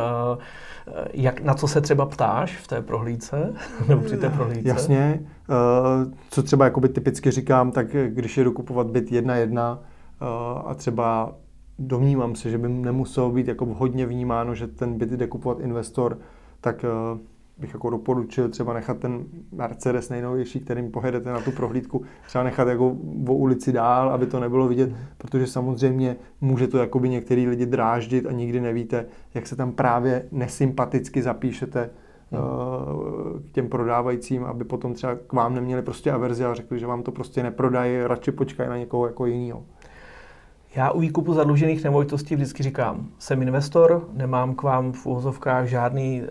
jak, 1.13 1.41
na 1.41 1.55
co 1.55 1.69
se 1.69 1.81
třeba 1.81 2.07
ptáš 2.07 2.57
v 2.57 2.69
té 2.69 2.83
prohlídce, 2.83 3.55
nebo 3.89 4.03
při 4.03 4.17
té 4.17 4.31
prohlídce? 4.31 4.69
Jasně. 4.69 5.21
Eh, 5.51 6.15
co 6.31 6.43
třeba 6.43 6.65
jakoby 6.65 6.89
typicky 6.89 7.31
říkám, 7.31 7.73
tak 7.73 7.87
když 8.07 8.37
je 8.39 8.45
dokupovat 8.45 8.87
byt 8.87 9.13
jedna 9.13 9.37
jedna 9.37 9.79
a 10.67 10.75
třeba 10.75 11.33
domnívám 11.79 12.35
se, 12.35 12.51
že 12.51 12.59
by 12.59 12.69
nemuselo 12.69 13.31
být 13.31 13.49
jako 13.49 13.65
hodně 13.65 14.07
vnímáno, 14.07 14.55
že 14.55 14.67
ten 14.67 14.99
byt 14.99 15.11
jde 15.11 15.27
kupovat 15.27 15.61
investor, 15.61 16.19
tak 16.61 16.85
bych 17.59 17.75
jako 17.75 17.91
doporučil 17.91 18.49
třeba 18.49 18.73
nechat 18.73 18.99
ten 18.99 19.25
Mercedes 19.53 20.11
nejnovější, 20.11 20.61
kterým 20.61 20.91
pojedete 20.91 21.33
na 21.33 21.41
tu 21.41 21.51
prohlídku, 21.51 22.03
třeba 22.27 22.45
nechat 22.45 22.69
jako 22.69 22.87
o 23.29 23.35
ulici 23.35 23.73
dál, 23.73 24.11
aby 24.11 24.27
to 24.27 24.41
nebylo 24.41 24.69
vidět, 24.69 24.91
protože 25.19 25.47
samozřejmě 25.47 26.17
může 26.41 26.69
to 26.69 26.79
jakoby 26.79 27.09
některý 27.09 27.47
lidi 27.47 27.67
dráždit 27.67 28.27
a 28.27 28.33
nikdy 28.33 28.61
nevíte, 28.61 29.07
jak 29.35 29.47
se 29.47 29.57
tam 29.57 29.73
právě 29.73 30.29
nesympaticky 30.33 31.23
zapíšete 31.23 31.91
hmm. 32.31 32.41
k 33.49 33.53
těm 33.53 33.69
prodávajícím, 33.69 34.45
aby 34.45 34.65
potom 34.65 34.95
třeba 34.95 35.15
k 35.15 35.33
vám 35.33 35.55
neměli 35.55 35.83
prostě 35.83 36.11
averzi 36.11 36.45
a 36.45 36.55
řekli, 36.55 36.79
že 36.79 36.87
vám 36.87 37.03
to 37.03 37.13
prostě 37.13 37.43
neprodají, 37.43 37.97
radši 38.07 38.33
počkají 38.33 38.69
na 38.69 38.77
někoho 38.77 39.07
jako 39.07 39.27
jiného. 39.27 39.65
Já 40.77 40.91
u 40.91 41.01
výkupu 41.01 41.35
zadlužených 41.35 41.85
nemovitostí 41.85 42.35
vždycky 42.35 42.63
říkám, 42.63 43.09
jsem 43.19 43.43
investor, 43.43 44.09
nemám 44.13 44.55
k 44.55 44.63
vám 44.63 44.93
v 44.93 45.07
úvozovkách 45.07 45.67
žádný 45.67 46.23
e, 46.23 46.27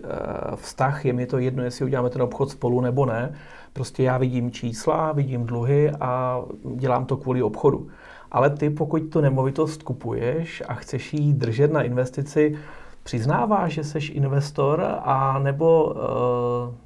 vztah, 0.56 1.04
je 1.04 1.12
mi 1.12 1.26
to 1.26 1.38
jedno, 1.38 1.64
jestli 1.64 1.84
uděláme 1.84 2.10
ten 2.10 2.22
obchod 2.22 2.50
spolu 2.50 2.80
nebo 2.80 3.06
ne. 3.06 3.34
Prostě 3.72 4.02
já 4.02 4.18
vidím 4.18 4.50
čísla, 4.50 5.12
vidím 5.12 5.44
dluhy 5.44 5.90
a 6.00 6.42
dělám 6.76 7.06
to 7.06 7.16
kvůli 7.16 7.42
obchodu. 7.42 7.88
Ale 8.30 8.50
ty, 8.50 8.70
pokud 8.70 8.98
tu 8.98 9.20
nemovitost 9.20 9.82
kupuješ 9.82 10.62
a 10.68 10.74
chceš 10.74 11.14
ji 11.14 11.32
držet 11.32 11.72
na 11.72 11.82
investici, 11.82 12.58
přiznáváš, 13.02 13.72
že 13.72 13.84
jsi 13.84 13.98
investor 13.98 14.86
a 15.02 15.38
nebo 15.38 15.94
e, 15.96 16.83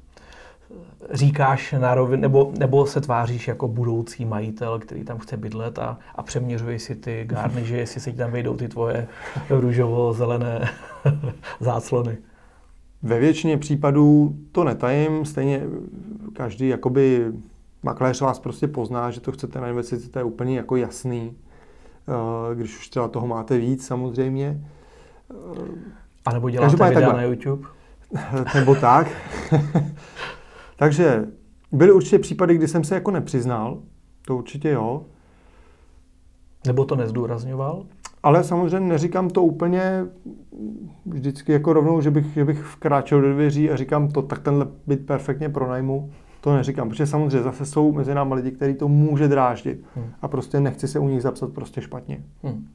říkáš 1.11 1.75
na 1.79 1.95
rovin, 1.95 2.21
nebo, 2.21 2.51
nebo 2.59 2.85
se 2.85 3.01
tváříš 3.01 3.47
jako 3.47 3.67
budoucí 3.67 4.25
majitel, 4.25 4.79
který 4.79 5.03
tam 5.03 5.17
chce 5.17 5.37
bydlet 5.37 5.79
a, 5.79 5.97
a 6.15 6.23
přeměřuje 6.23 6.79
si 6.79 6.95
ty 6.95 7.23
gárny, 7.25 7.65
že 7.65 7.77
jestli 7.77 8.01
se 8.01 8.11
ti 8.11 8.17
tam 8.17 8.31
vejdou 8.31 8.55
ty 8.55 8.67
tvoje 8.67 9.07
růžovo-zelené 9.49 10.69
záclony. 11.59 12.17
Ve 13.03 13.19
většině 13.19 13.57
případů 13.57 14.35
to 14.51 14.63
netajím, 14.63 15.25
stejně 15.25 15.61
každý 16.33 16.67
jakoby 16.67 17.31
makléř 17.83 18.21
vás 18.21 18.39
prostě 18.39 18.67
pozná, 18.67 19.11
že 19.11 19.21
to 19.21 19.31
chcete 19.31 19.61
na 19.61 19.67
investici, 19.67 20.09
to 20.09 20.19
je 20.19 20.23
úplně 20.23 20.57
jako 20.57 20.75
jasný. 20.75 21.33
Eh, 22.07 22.55
když 22.55 22.77
už 22.77 22.89
třeba 22.89 23.07
toho 23.07 23.27
máte 23.27 23.57
víc 23.57 23.87
samozřejmě. 23.87 24.61
A 26.25 26.33
nebo 26.33 26.49
děláte 26.49 26.71
videa 26.71 26.91
takhle. 26.91 27.13
na 27.13 27.23
YouTube? 27.23 27.67
nebo 28.55 28.75
tak. 28.75 29.07
Takže 30.79 31.25
byly 31.71 31.91
určitě 31.91 32.19
případy, 32.19 32.55
kdy 32.55 32.67
jsem 32.67 32.83
se 32.83 32.95
jako 32.95 33.11
nepřiznal, 33.11 33.81
to 34.25 34.37
určitě 34.37 34.69
jo. 34.69 35.05
Nebo 36.67 36.85
to 36.85 36.95
nezdůrazňoval? 36.95 37.85
Ale 38.23 38.43
samozřejmě 38.43 38.89
neříkám 38.89 39.29
to 39.29 39.43
úplně 39.43 40.05
vždycky 41.05 41.51
jako 41.51 41.73
rovnou, 41.73 42.01
že 42.01 42.11
bych, 42.11 42.33
že 42.33 42.45
bych 42.45 42.63
vkráčel 42.63 43.21
do 43.21 43.33
dveří 43.33 43.71
a 43.71 43.75
říkám 43.75 44.07
to, 44.07 44.21
tak 44.21 44.39
tenhle 44.39 44.67
byt 44.87 45.05
perfektně 45.05 45.49
pronajmu. 45.49 46.11
To 46.41 46.55
neříkám, 46.55 46.89
protože 46.89 47.07
samozřejmě 47.07 47.41
zase 47.41 47.65
jsou 47.65 47.91
mezi 47.91 48.13
námi 48.13 48.33
lidi, 48.33 48.51
kteří 48.51 48.73
to 48.73 48.87
může 48.87 49.27
dráždit 49.27 49.83
hmm. 49.95 50.05
a 50.21 50.27
prostě 50.27 50.59
nechci 50.59 50.87
se 50.87 50.99
u 50.99 51.07
nich 51.09 51.21
zapsat 51.21 51.53
prostě 51.53 51.81
špatně. 51.81 52.23
Hmm. 52.43 52.67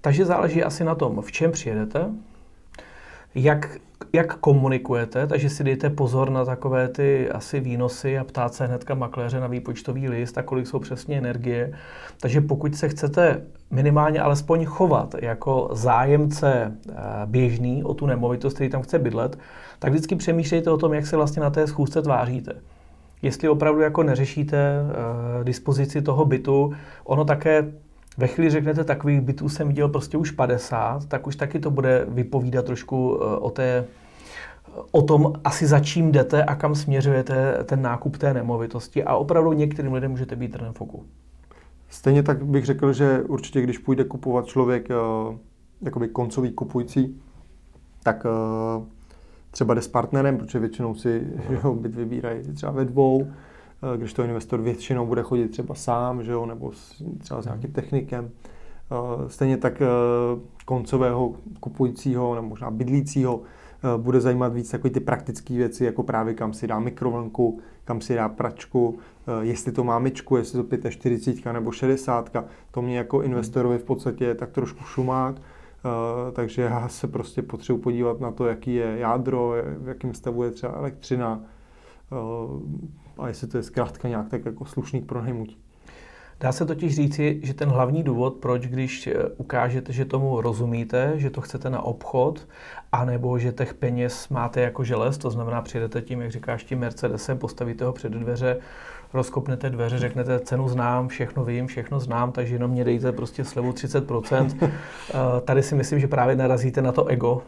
Takže 0.00 0.24
záleží 0.24 0.62
asi 0.62 0.84
na 0.84 0.94
tom, 0.94 1.20
v 1.20 1.32
čem 1.32 1.52
přijedete, 1.52 2.10
jak, 3.34 3.76
jak 4.12 4.36
komunikujete, 4.36 5.26
takže 5.26 5.50
si 5.50 5.64
dejte 5.64 5.90
pozor 5.90 6.30
na 6.30 6.44
takové 6.44 6.88
ty 6.88 7.30
asi 7.30 7.60
výnosy 7.60 8.18
a 8.18 8.24
ptát 8.24 8.54
se 8.54 8.66
hnedka 8.66 8.94
makléře 8.94 9.40
na 9.40 9.46
výpočtový 9.46 10.08
list 10.08 10.38
a 10.38 10.42
kolik 10.42 10.66
jsou 10.66 10.78
přesně 10.78 11.18
energie. 11.18 11.72
Takže 12.20 12.40
pokud 12.40 12.74
se 12.74 12.88
chcete 12.88 13.42
minimálně 13.70 14.20
alespoň 14.20 14.64
chovat 14.64 15.14
jako 15.22 15.68
zájemce 15.72 16.72
eh, 16.88 16.92
běžný 17.26 17.84
o 17.84 17.94
tu 17.94 18.06
nemovitost, 18.06 18.54
který 18.54 18.70
tam 18.70 18.82
chce 18.82 18.98
bydlet, 18.98 19.38
tak 19.78 19.92
vždycky 19.92 20.16
přemýšlejte 20.16 20.70
o 20.70 20.76
tom, 20.76 20.94
jak 20.94 21.06
se 21.06 21.16
vlastně 21.16 21.42
na 21.42 21.50
té 21.50 21.66
schůzce 21.66 22.02
tváříte. 22.02 22.52
Jestli 23.22 23.48
opravdu 23.48 23.80
jako 23.80 24.02
neřešíte 24.02 24.80
uh, 24.82 25.44
dispozici 25.44 26.02
toho 26.02 26.24
bytu, 26.24 26.72
ono 27.04 27.24
také 27.24 27.72
ve 28.16 28.26
chvíli 28.26 28.50
řeknete, 28.50 28.84
takových 28.84 29.20
bytů 29.20 29.48
jsem 29.48 29.68
viděl 29.68 29.88
prostě 29.88 30.16
už 30.16 30.30
50, 30.30 31.06
tak 31.06 31.26
už 31.26 31.36
taky 31.36 31.58
to 31.58 31.70
bude 31.70 32.06
vypovídat 32.08 32.64
trošku 32.64 33.18
eh, 33.22 33.36
o 33.36 33.50
té 33.50 33.84
o 34.90 35.02
tom 35.02 35.32
asi 35.44 35.66
za 35.66 35.80
čím 35.80 36.12
jdete 36.12 36.44
a 36.44 36.54
kam 36.54 36.74
směřujete 36.74 37.64
ten 37.64 37.82
nákup 37.82 38.16
té 38.16 38.34
nemovitosti 38.34 39.04
a 39.04 39.16
opravdu 39.16 39.52
některým 39.52 39.92
lidem 39.92 40.10
můžete 40.10 40.36
být 40.36 40.52
trnem 40.52 40.72
foku. 40.72 41.06
Stejně 41.88 42.22
tak 42.22 42.44
bych 42.44 42.64
řekl, 42.64 42.92
že 42.92 43.22
určitě, 43.22 43.62
když 43.62 43.78
půjde 43.78 44.04
kupovat 44.04 44.46
člověk 44.46 44.90
eh, 44.90 44.94
jakoby 45.82 46.08
koncový 46.08 46.52
kupující, 46.52 47.20
tak 48.02 48.26
eh, 48.26 48.84
třeba 49.50 49.74
jde 49.74 49.82
s 49.82 49.88
partnerem, 49.88 50.38
protože 50.38 50.58
většinou 50.58 50.94
si 50.94 51.26
ho, 51.62 51.74
byt 51.74 51.94
vybírají 51.94 52.42
třeba 52.52 52.72
ve 52.72 52.84
dvou, 52.84 53.26
Eh, 53.26 53.32
když 53.96 54.12
to 54.12 54.22
investor 54.22 54.60
většinou 54.60 55.06
bude 55.06 55.22
chodit 55.22 55.48
třeba 55.48 55.74
sám, 55.74 56.22
že 56.24 56.32
jo, 56.32 56.46
nebo 56.46 56.72
s, 56.72 57.02
třeba 57.18 57.42
s 57.42 57.44
nějakým 57.44 57.72
technikem. 57.72 58.30
Eh, 58.92 59.28
stejně 59.28 59.56
tak 59.56 59.82
eh, 59.82 59.86
koncového 60.64 61.34
kupujícího 61.60 62.34
nebo 62.34 62.48
možná 62.48 62.70
bydlícího 62.70 63.42
bude 63.96 64.20
zajímat 64.20 64.54
víc 64.54 64.70
takové 64.70 64.90
ty 64.90 65.00
praktické 65.00 65.54
věci, 65.54 65.84
jako 65.84 66.02
právě 66.02 66.34
kam 66.34 66.52
si 66.52 66.66
dá 66.66 66.78
mikrovlnku, 66.78 67.60
kam 67.84 68.00
si 68.00 68.14
dá 68.14 68.28
pračku, 68.28 68.98
jestli 69.40 69.72
to 69.72 69.84
má 69.84 69.98
myčku, 69.98 70.36
jestli 70.36 70.62
to 70.64 70.90
45 70.90 71.52
nebo 71.52 71.72
60. 71.72 72.30
To 72.70 72.82
mě 72.82 72.98
jako 72.98 73.22
investorovi 73.22 73.78
v 73.78 73.84
podstatě 73.84 74.24
je 74.24 74.34
tak 74.34 74.50
trošku 74.50 74.84
šumák, 74.84 75.40
takže 76.32 76.62
já 76.62 76.88
se 76.88 77.08
prostě 77.08 77.42
potřebuji 77.42 77.78
podívat 77.78 78.20
na 78.20 78.30
to, 78.30 78.46
jaký 78.46 78.74
je 78.74 78.98
jádro, 78.98 79.54
v 79.78 79.88
jakém 79.88 80.14
stavu 80.14 80.42
je 80.42 80.50
třeba 80.50 80.72
elektřina, 80.72 81.40
a 83.18 83.28
jestli 83.28 83.46
to 83.46 83.56
je 83.56 83.62
zkrátka 83.62 84.08
nějak 84.08 84.28
tak 84.28 84.44
jako 84.44 84.64
slušný 84.64 85.02
k 85.02 85.06
pronajmutí. 85.06 85.56
Dá 86.42 86.52
se 86.52 86.66
totiž 86.66 86.94
říci, 86.94 87.40
že 87.42 87.54
ten 87.54 87.68
hlavní 87.68 88.02
důvod, 88.02 88.34
proč 88.34 88.66
když 88.66 89.06
eh, 89.06 89.14
ukážete, 89.36 89.92
že 89.92 90.04
tomu 90.04 90.40
rozumíte, 90.40 91.12
že 91.16 91.30
to 91.30 91.40
chcete 91.40 91.70
na 91.70 91.82
obchod, 91.82 92.48
anebo 92.92 93.38
že 93.38 93.52
těch 93.52 93.74
peněz 93.74 94.28
máte 94.28 94.60
jako 94.60 94.84
želez, 94.84 95.18
to 95.18 95.30
znamená 95.30 95.62
přijedete 95.62 96.02
tím, 96.02 96.20
jak 96.20 96.30
říkáš, 96.30 96.64
tím 96.64 96.78
Mercedesem, 96.78 97.38
postavíte 97.38 97.84
ho 97.84 97.92
před 97.92 98.12
dveře, 98.12 98.58
rozkopnete 99.12 99.70
dveře, 99.70 99.98
řeknete 99.98 100.40
cenu 100.40 100.68
znám, 100.68 101.08
všechno 101.08 101.44
vím, 101.44 101.66
všechno 101.66 102.00
znám, 102.00 102.32
takže 102.32 102.54
jenom 102.54 102.70
mě 102.70 102.84
dejte 102.84 103.12
prostě 103.12 103.44
slevu 103.44 103.70
30%. 103.70 104.70
Eh, 105.10 105.40
tady 105.40 105.62
si 105.62 105.74
myslím, 105.74 106.00
že 106.00 106.08
právě 106.08 106.36
narazíte 106.36 106.82
na 106.82 106.92
to 106.92 107.04
ego, 107.04 107.42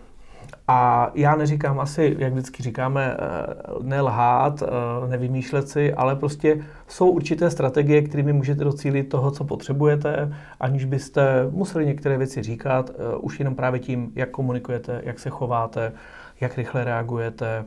a 0.68 1.11
já 1.14 1.37
neříkám 1.37 1.81
asi, 1.81 2.16
jak 2.18 2.33
vždycky 2.33 2.62
říkáme, 2.62 3.16
eh, 3.18 3.55
nelhát, 3.83 4.62
eh, 4.62 5.09
nevymýšlet 5.09 5.68
si, 5.68 5.94
ale 5.94 6.16
prostě 6.16 6.64
jsou 6.88 7.11
určité 7.11 7.50
strategie, 7.50 8.03
kterými 8.03 8.33
můžete 8.33 8.64
docílit 8.64 9.05
toho, 9.05 9.31
co 9.31 9.44
potřebujete, 9.44 10.35
aniž 10.61 10.85
byste 10.85 11.48
museli 11.50 11.87
některé 11.87 12.18
věci 12.18 12.42
říkat, 12.42 12.90
eh, 12.90 13.16
už 13.16 13.38
jenom 13.38 13.55
právě 13.55 13.81
tím, 13.81 14.12
jak 14.14 14.31
komunikujete, 14.31 15.00
jak 15.05 15.18
se 15.18 15.31
chováte, 15.31 15.92
jak 16.40 16.57
rychle 16.57 16.85
reagujete, 16.85 17.64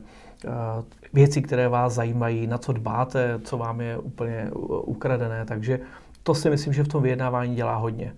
věci, 1.12 1.42
které 1.42 1.68
vás 1.68 1.94
zajímají, 1.94 2.46
na 2.46 2.58
co 2.58 2.72
dbáte, 2.72 3.40
co 3.44 3.58
vám 3.58 3.80
je 3.80 3.98
úplně 3.98 4.50
ukradené. 4.84 5.44
Takže 5.44 5.80
to 6.22 6.34
si 6.34 6.50
myslím, 6.50 6.72
že 6.72 6.84
v 6.84 6.88
tom 6.88 7.02
vyjednávání 7.02 7.54
dělá 7.54 7.76
hodně. 7.76 8.14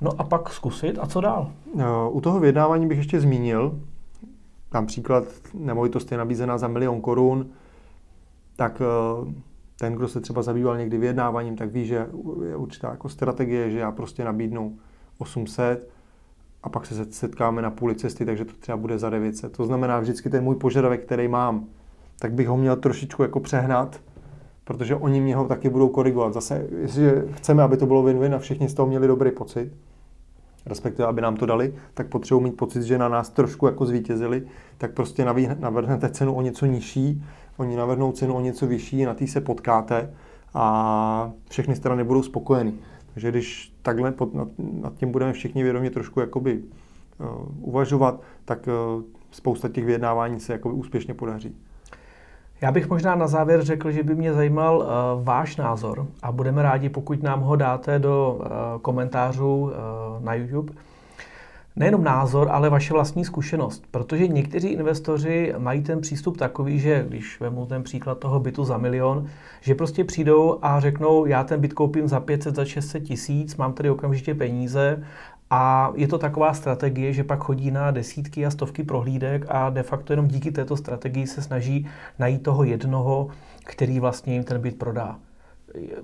No 0.00 0.10
a 0.18 0.24
pak 0.24 0.52
zkusit 0.52 0.98
a 1.00 1.06
co 1.06 1.20
dál? 1.20 1.50
U 2.10 2.20
toho 2.20 2.40
vyjednávání 2.40 2.86
bych 2.86 2.98
ještě 2.98 3.20
zmínil, 3.20 3.80
Dám 4.72 4.86
příklad, 4.86 5.24
nemovitost 5.54 6.12
je 6.12 6.18
nabízená 6.18 6.58
za 6.58 6.68
milion 6.68 7.00
korun, 7.00 7.50
tak 8.56 8.82
eh, 8.82 9.34
ten, 9.76 9.94
kdo 9.94 10.08
se 10.08 10.20
třeba 10.20 10.42
zabýval 10.42 10.78
někdy 10.78 10.98
vyjednáváním, 10.98 11.56
tak 11.56 11.70
ví, 11.70 11.86
že 11.86 12.06
je 12.46 12.56
určitá 12.56 12.90
jako 12.90 13.08
strategie, 13.08 13.70
že 13.70 13.78
já 13.78 13.92
prostě 13.92 14.24
nabídnu 14.24 14.78
800 15.18 15.90
a 16.62 16.68
pak 16.68 16.86
se 16.86 17.04
setkáme 17.04 17.62
na 17.62 17.70
půli 17.70 17.94
cesty, 17.94 18.24
takže 18.24 18.44
to 18.44 18.52
třeba 18.60 18.76
bude 18.76 18.98
za 18.98 19.10
900. 19.10 19.56
To 19.56 19.66
znamená, 19.66 20.00
vždycky 20.00 20.30
ten 20.30 20.44
můj 20.44 20.56
požadavek, 20.56 21.04
který 21.04 21.28
mám, 21.28 21.66
tak 22.18 22.32
bych 22.32 22.48
ho 22.48 22.56
měl 22.56 22.76
trošičku 22.76 23.22
jako 23.22 23.40
přehnat, 23.40 24.00
protože 24.64 24.94
oni 24.94 25.20
mě 25.20 25.36
ho 25.36 25.48
taky 25.48 25.68
budou 25.68 25.88
korigovat. 25.88 26.34
Zase, 26.34 26.66
jestliže 26.78 27.24
chceme, 27.32 27.62
aby 27.62 27.76
to 27.76 27.86
bylo 27.86 28.02
win-win 28.02 28.34
a 28.34 28.38
všichni 28.38 28.68
z 28.68 28.74
toho 28.74 28.86
měli 28.86 29.06
dobrý 29.06 29.30
pocit, 29.30 29.72
respektive 30.66 31.08
aby 31.08 31.20
nám 31.20 31.36
to 31.36 31.46
dali, 31.46 31.74
tak 31.94 32.08
potřebují 32.08 32.44
mít 32.44 32.56
pocit, 32.56 32.82
že 32.82 32.98
na 32.98 33.08
nás 33.08 33.30
trošku 33.30 33.66
jako 33.66 33.86
zvítězili, 33.86 34.46
tak 34.78 34.92
prostě 34.92 35.24
navrhnete 35.58 36.08
cenu 36.08 36.34
o 36.34 36.42
něco 36.42 36.66
nižší, 36.66 37.24
oni 37.56 37.76
navrhnou 37.76 38.12
cenu 38.12 38.34
o 38.34 38.40
něco 38.40 38.66
vyšší, 38.66 39.04
na 39.04 39.14
tý 39.14 39.26
se 39.26 39.40
potkáte 39.40 40.14
a 40.54 41.32
všechny 41.50 41.76
strany 41.76 42.04
budou 42.04 42.22
spokojeny. 42.22 42.74
Takže 43.14 43.30
když 43.30 43.72
takhle 43.82 44.12
pod, 44.12 44.34
nad, 44.34 44.48
nad 44.58 44.94
tím 44.94 45.12
budeme 45.12 45.32
všichni 45.32 45.62
vědomě 45.62 45.90
trošku 45.90 46.20
jakoby 46.20 46.62
uh, 47.18 47.28
uvažovat, 47.60 48.20
tak 48.44 48.68
uh, 48.96 49.02
spousta 49.30 49.68
těch 49.68 49.84
vyjednávání 49.84 50.40
se 50.40 50.52
jakoby 50.52 50.74
úspěšně 50.74 51.14
podaří. 51.14 51.56
Já 52.62 52.72
bych 52.72 52.88
možná 52.88 53.14
na 53.14 53.26
závěr 53.26 53.64
řekl, 53.64 53.90
že 53.90 54.02
by 54.02 54.14
mě 54.14 54.32
zajímal 54.32 54.78
uh, 54.78 55.24
váš 55.24 55.56
názor 55.56 56.06
a 56.22 56.32
budeme 56.32 56.62
rádi, 56.62 56.88
pokud 56.88 57.22
nám 57.22 57.40
ho 57.40 57.56
dáte 57.56 57.98
do 57.98 58.38
uh, 58.40 58.46
komentářů 58.82 59.62
uh, 59.62 59.70
na 60.24 60.34
YouTube. 60.34 60.72
nejenom 61.76 62.04
názor, 62.04 62.48
ale 62.50 62.70
vaše 62.70 62.94
vlastní 62.94 63.24
zkušenost. 63.24 63.84
Protože 63.90 64.28
někteří 64.28 64.68
investoři 64.68 65.54
mají 65.58 65.82
ten 65.82 66.00
přístup 66.00 66.36
takový, 66.36 66.78
že 66.78 67.04
když 67.08 67.40
vemu 67.40 67.66
ten 67.66 67.82
příklad 67.82 68.18
toho 68.18 68.40
bytu 68.40 68.64
za 68.64 68.78
milion, 68.78 69.26
že 69.60 69.74
prostě 69.74 70.04
přijdou 70.04 70.58
a 70.62 70.80
řeknou, 70.80 71.26
já 71.26 71.44
ten 71.44 71.60
byt 71.60 71.72
koupím 71.72 72.08
za 72.08 72.20
500, 72.20 72.54
za 72.54 72.64
600 72.64 73.02
tisíc, 73.02 73.56
mám 73.56 73.72
tady 73.72 73.90
okamžitě 73.90 74.34
peníze 74.34 75.02
a 75.54 75.92
je 75.94 76.08
to 76.08 76.18
taková 76.18 76.54
strategie, 76.54 77.12
že 77.12 77.24
pak 77.24 77.44
chodí 77.44 77.70
na 77.70 77.90
desítky 77.90 78.46
a 78.46 78.50
stovky 78.50 78.82
prohlídek 78.82 79.44
a 79.48 79.70
de 79.70 79.82
facto 79.82 80.12
jenom 80.12 80.28
díky 80.28 80.52
této 80.52 80.76
strategii 80.76 81.26
se 81.26 81.42
snaží 81.42 81.86
najít 82.18 82.42
toho 82.42 82.64
jednoho, 82.64 83.28
který 83.64 84.00
vlastně 84.00 84.34
jim 84.34 84.44
ten 84.44 84.60
byt 84.60 84.78
prodá. 84.78 85.16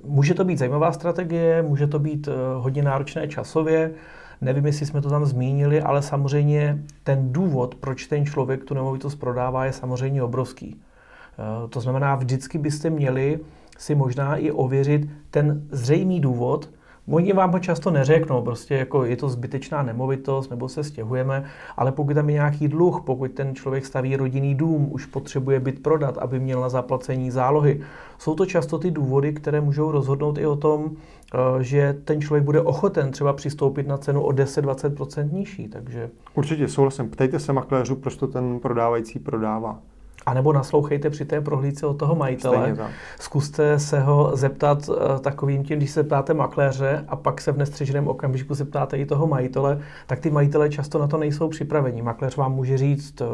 Může 0.05 0.35
to 0.35 0.45
být 0.45 0.59
zajímavá 0.59 0.93
strategie, 0.93 1.63
může 1.63 1.87
to 1.87 1.99
být 1.99 2.29
eh, 2.29 2.33
hodně 2.57 2.83
náročné 2.83 3.29
časově, 3.29 3.93
nevím, 4.41 4.67
jestli 4.67 4.87
jsme 4.87 5.01
to 5.01 5.11
tam 5.11 5.27
zmínili, 5.27 5.83
ale 5.83 6.03
samozřejmě 6.03 6.85
ten 7.03 7.33
důvod, 7.33 7.75
proč 7.75 8.07
ten 8.07 8.27
člověk 8.27 8.65
tu 8.65 8.75
nemovitost 8.75 9.15
prodává, 9.15 9.65
je 9.65 9.73
samozřejmě 9.73 10.23
obrovský. 10.23 10.77
Eh, 10.77 11.69
to 11.69 11.81
znamená, 11.81 12.15
vždycky 12.15 12.59
byste 12.59 12.91
měli 12.91 13.41
si 13.79 13.95
možná 13.95 14.37
i 14.37 14.51
ověřit 14.51 15.09
ten 15.31 15.63
zřejmý 15.71 16.21
důvod, 16.21 16.71
Oni 17.11 17.33
vám 17.33 17.53
ho 17.53 17.59
často 17.59 17.91
neřeknou, 17.91 18.43
prostě 18.43 18.75
jako 18.75 19.05
je 19.05 19.17
to 19.17 19.29
zbytečná 19.29 19.83
nemovitost, 19.83 20.51
nebo 20.51 20.69
se 20.69 20.85
stěhujeme, 20.85 21.45
ale 21.77 21.93
pokud 21.93 22.15
tam 22.15 22.29
je 22.29 22.35
nějaký 22.35 22.69
dluh, 22.69 23.03
pokud 23.07 23.31
ten 23.31 23.55
člověk 23.55 23.87
staví 23.87 24.17
rodinný 24.17 24.55
dům, 24.55 24.89
už 24.91 25.07
potřebuje 25.07 25.61
byt 25.61 25.83
prodat, 25.83 26.19
aby 26.19 26.41
měl 26.41 26.61
na 26.61 26.69
zaplacení 26.69 27.31
zálohy, 27.31 27.81
jsou 28.19 28.35
to 28.35 28.47
často 28.47 28.79
ty 28.79 28.91
důvody, 28.91 29.33
které 29.33 29.61
můžou 29.61 29.91
rozhodnout 29.91 30.39
i 30.39 30.47
o 30.47 30.57
tom, 30.57 30.91
eh, 30.91 31.63
že 31.63 31.97
ten 32.05 32.21
člověk 32.21 32.45
bude 32.45 32.61
ochoten 32.61 33.11
třeba 33.11 33.33
přistoupit 33.33 33.87
na 33.87 33.99
cenu 33.99 34.23
o 34.23 34.33
10-20% 34.33 35.33
nižší. 35.33 35.69
Takže... 35.69 36.11
Určitě 36.35 36.69
souhlasím. 36.69 37.11
Ptejte 37.11 37.39
se 37.39 37.53
makléřů, 37.53 37.97
proč 37.97 38.17
to 38.17 38.27
ten 38.27 38.61
prodávající 38.61 39.19
prodává. 39.19 39.79
A 40.27 40.35
nebo 40.35 40.53
naslouchejte 40.53 41.11
při 41.11 41.25
té 41.25 41.41
prohlídce 41.41 41.87
od 41.87 41.95
toho 41.95 42.15
majitele. 42.15 42.77
Zkuste 43.21 43.79
se 43.79 44.01
ho 44.01 44.31
zeptat 44.35 44.89
uh, 44.89 44.97
takovým 45.21 45.65
tím, 45.65 45.79
když 45.79 45.91
se 45.91 46.03
ptáte 46.03 46.35
makléře 46.35 47.05
a 47.09 47.17
pak 47.17 47.41
se 47.41 47.53
v 47.53 47.59
nestřeženém 47.59 48.09
okamžiku 48.09 48.55
se 48.55 48.65
ptáte 48.65 48.99
i 48.99 49.07
toho 49.07 49.27
majitele, 49.27 49.81
tak 50.07 50.21
ty 50.21 50.31
majitele 50.31 50.69
často 50.69 50.99
na 50.99 51.07
to 51.07 51.17
nejsou 51.17 51.49
připraveni. 51.49 52.03
Makléř 52.03 52.37
vám 52.37 52.55
může 52.55 52.79
říct, 52.79 53.21
uh, 53.21 53.27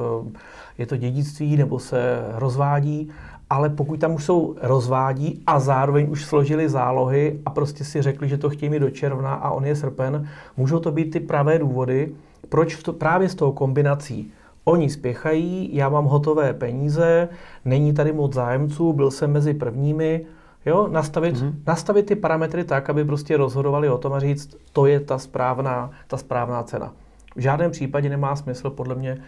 je 0.79 0.87
to 0.87 0.97
dědictví 0.97 1.57
nebo 1.57 1.79
se 1.79 2.25
rozvádí, 2.35 3.11
ale 3.51 3.69
pokud 3.69 4.01
tam 4.01 4.15
už 4.15 4.25
jsou 4.25 4.57
rozvádí 4.63 5.43
a 5.47 5.61
zároveň 5.61 6.07
už 6.11 6.25
složili 6.25 6.69
zálohy 6.69 7.41
a 7.47 7.51
prostě 7.51 7.85
si 7.85 8.03
řekli, 8.03 8.29
že 8.29 8.39
to 8.39 8.51
chtějí 8.51 8.71
mít 8.71 8.79
do 8.79 8.91
června 8.91 9.35
a 9.35 9.51
on 9.51 9.65
je 9.65 9.77
srpen, 9.77 10.29
můžou 10.57 10.79
to 10.79 10.93
být 10.93 11.11
ty 11.11 11.21
pravé 11.21 11.59
důvody, 11.59 12.13
proč 12.49 12.83
to, 12.83 12.93
právě 12.93 13.29
s 13.29 13.35
tou 13.35 13.53
kombinací 13.53 14.33
Oni 14.65 14.91
spěchají, 14.91 15.71
já 15.73 15.89
mám 15.89 16.05
hotové 16.05 16.55
peníze, 16.55 17.29
není 17.65 17.95
tady 17.95 18.13
moc 18.13 18.33
zájemců, 18.33 18.93
byl 18.93 19.11
jsem 19.11 19.33
mezi 19.33 19.55
prvními, 19.55 20.27
jo, 20.67 20.89
nastavit, 20.89 21.37
mm-hmm. 21.37 21.55
nastavit 21.67 22.07
ty 22.07 22.17
parametry 22.17 22.65
tak, 22.65 22.91
aby 22.91 23.05
prostě 23.05 23.37
rozhodovali 23.37 23.89
o 23.89 23.99
tom 23.99 24.13
a 24.13 24.21
říct, 24.21 24.57
to 24.73 24.87
je 24.87 25.01
ta 25.01 25.19
správná, 25.19 25.91
ta 26.07 26.17
správná 26.17 26.63
cena. 26.63 26.93
V 27.37 27.41
žádném 27.41 27.71
případě 27.71 28.09
nemá 28.09 28.37
smysl 28.37 28.71
podle 28.71 28.95
mě 28.95 29.23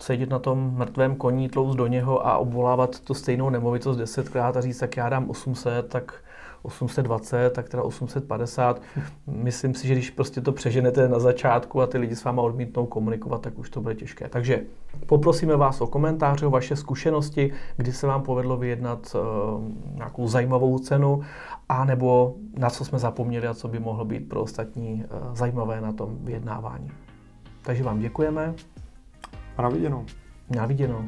sedět 0.00 0.30
na 0.30 0.38
tom 0.38 0.74
mrtvém 0.76 1.16
koní, 1.16 1.48
tlouct 1.48 1.76
do 1.76 1.86
něho 1.86 2.26
a 2.26 2.38
obvolávat 2.38 3.00
tu 3.00 3.14
stejnou 3.14 3.50
nemovitost 3.50 3.96
desetkrát 3.96 4.56
a 4.56 4.60
říct, 4.60 4.78
tak 4.78 4.96
já 4.96 5.08
dám 5.08 5.30
800, 5.30 5.88
tak 5.88 6.14
820, 6.66 7.50
tak 7.50 7.68
teda 7.68 7.82
850. 7.82 8.82
Myslím 9.26 9.74
si, 9.74 9.86
že 9.86 9.94
když 9.94 10.10
prostě 10.10 10.40
to 10.40 10.52
přeženete 10.52 11.08
na 11.08 11.18
začátku 11.18 11.80
a 11.80 11.86
ty 11.86 11.98
lidi 11.98 12.16
s 12.16 12.24
váma 12.24 12.42
odmítnou 12.42 12.86
komunikovat, 12.86 13.40
tak 13.40 13.58
už 13.58 13.70
to 13.70 13.80
bude 13.80 13.94
těžké. 13.94 14.28
Takže 14.28 14.62
poprosíme 15.06 15.56
vás 15.56 15.80
o 15.80 15.86
komentáře, 15.86 16.46
o 16.46 16.50
vaše 16.50 16.76
zkušenosti, 16.76 17.52
kdy 17.76 17.92
se 17.92 18.06
vám 18.06 18.22
povedlo 18.22 18.56
vyjednat 18.56 19.14
uh, 19.14 19.62
nějakou 19.94 20.28
zajímavou 20.28 20.78
cenu, 20.78 21.22
a 21.68 21.84
nebo 21.84 22.34
na 22.58 22.70
co 22.70 22.84
jsme 22.84 22.98
zapomněli 22.98 23.46
a 23.46 23.54
co 23.54 23.68
by 23.68 23.78
mohlo 23.78 24.04
být 24.04 24.28
pro 24.28 24.42
ostatní 24.42 25.04
uh, 25.04 25.34
zajímavé 25.34 25.80
na 25.80 25.92
tom 25.92 26.18
vyjednávání. 26.20 26.90
Takže 27.62 27.84
vám 27.84 27.98
děkujeme. 27.98 28.54
A 29.56 29.62
na 29.62 29.68
viděnou. 29.68 30.04
Na 30.50 30.66
viděnou. 30.66 31.04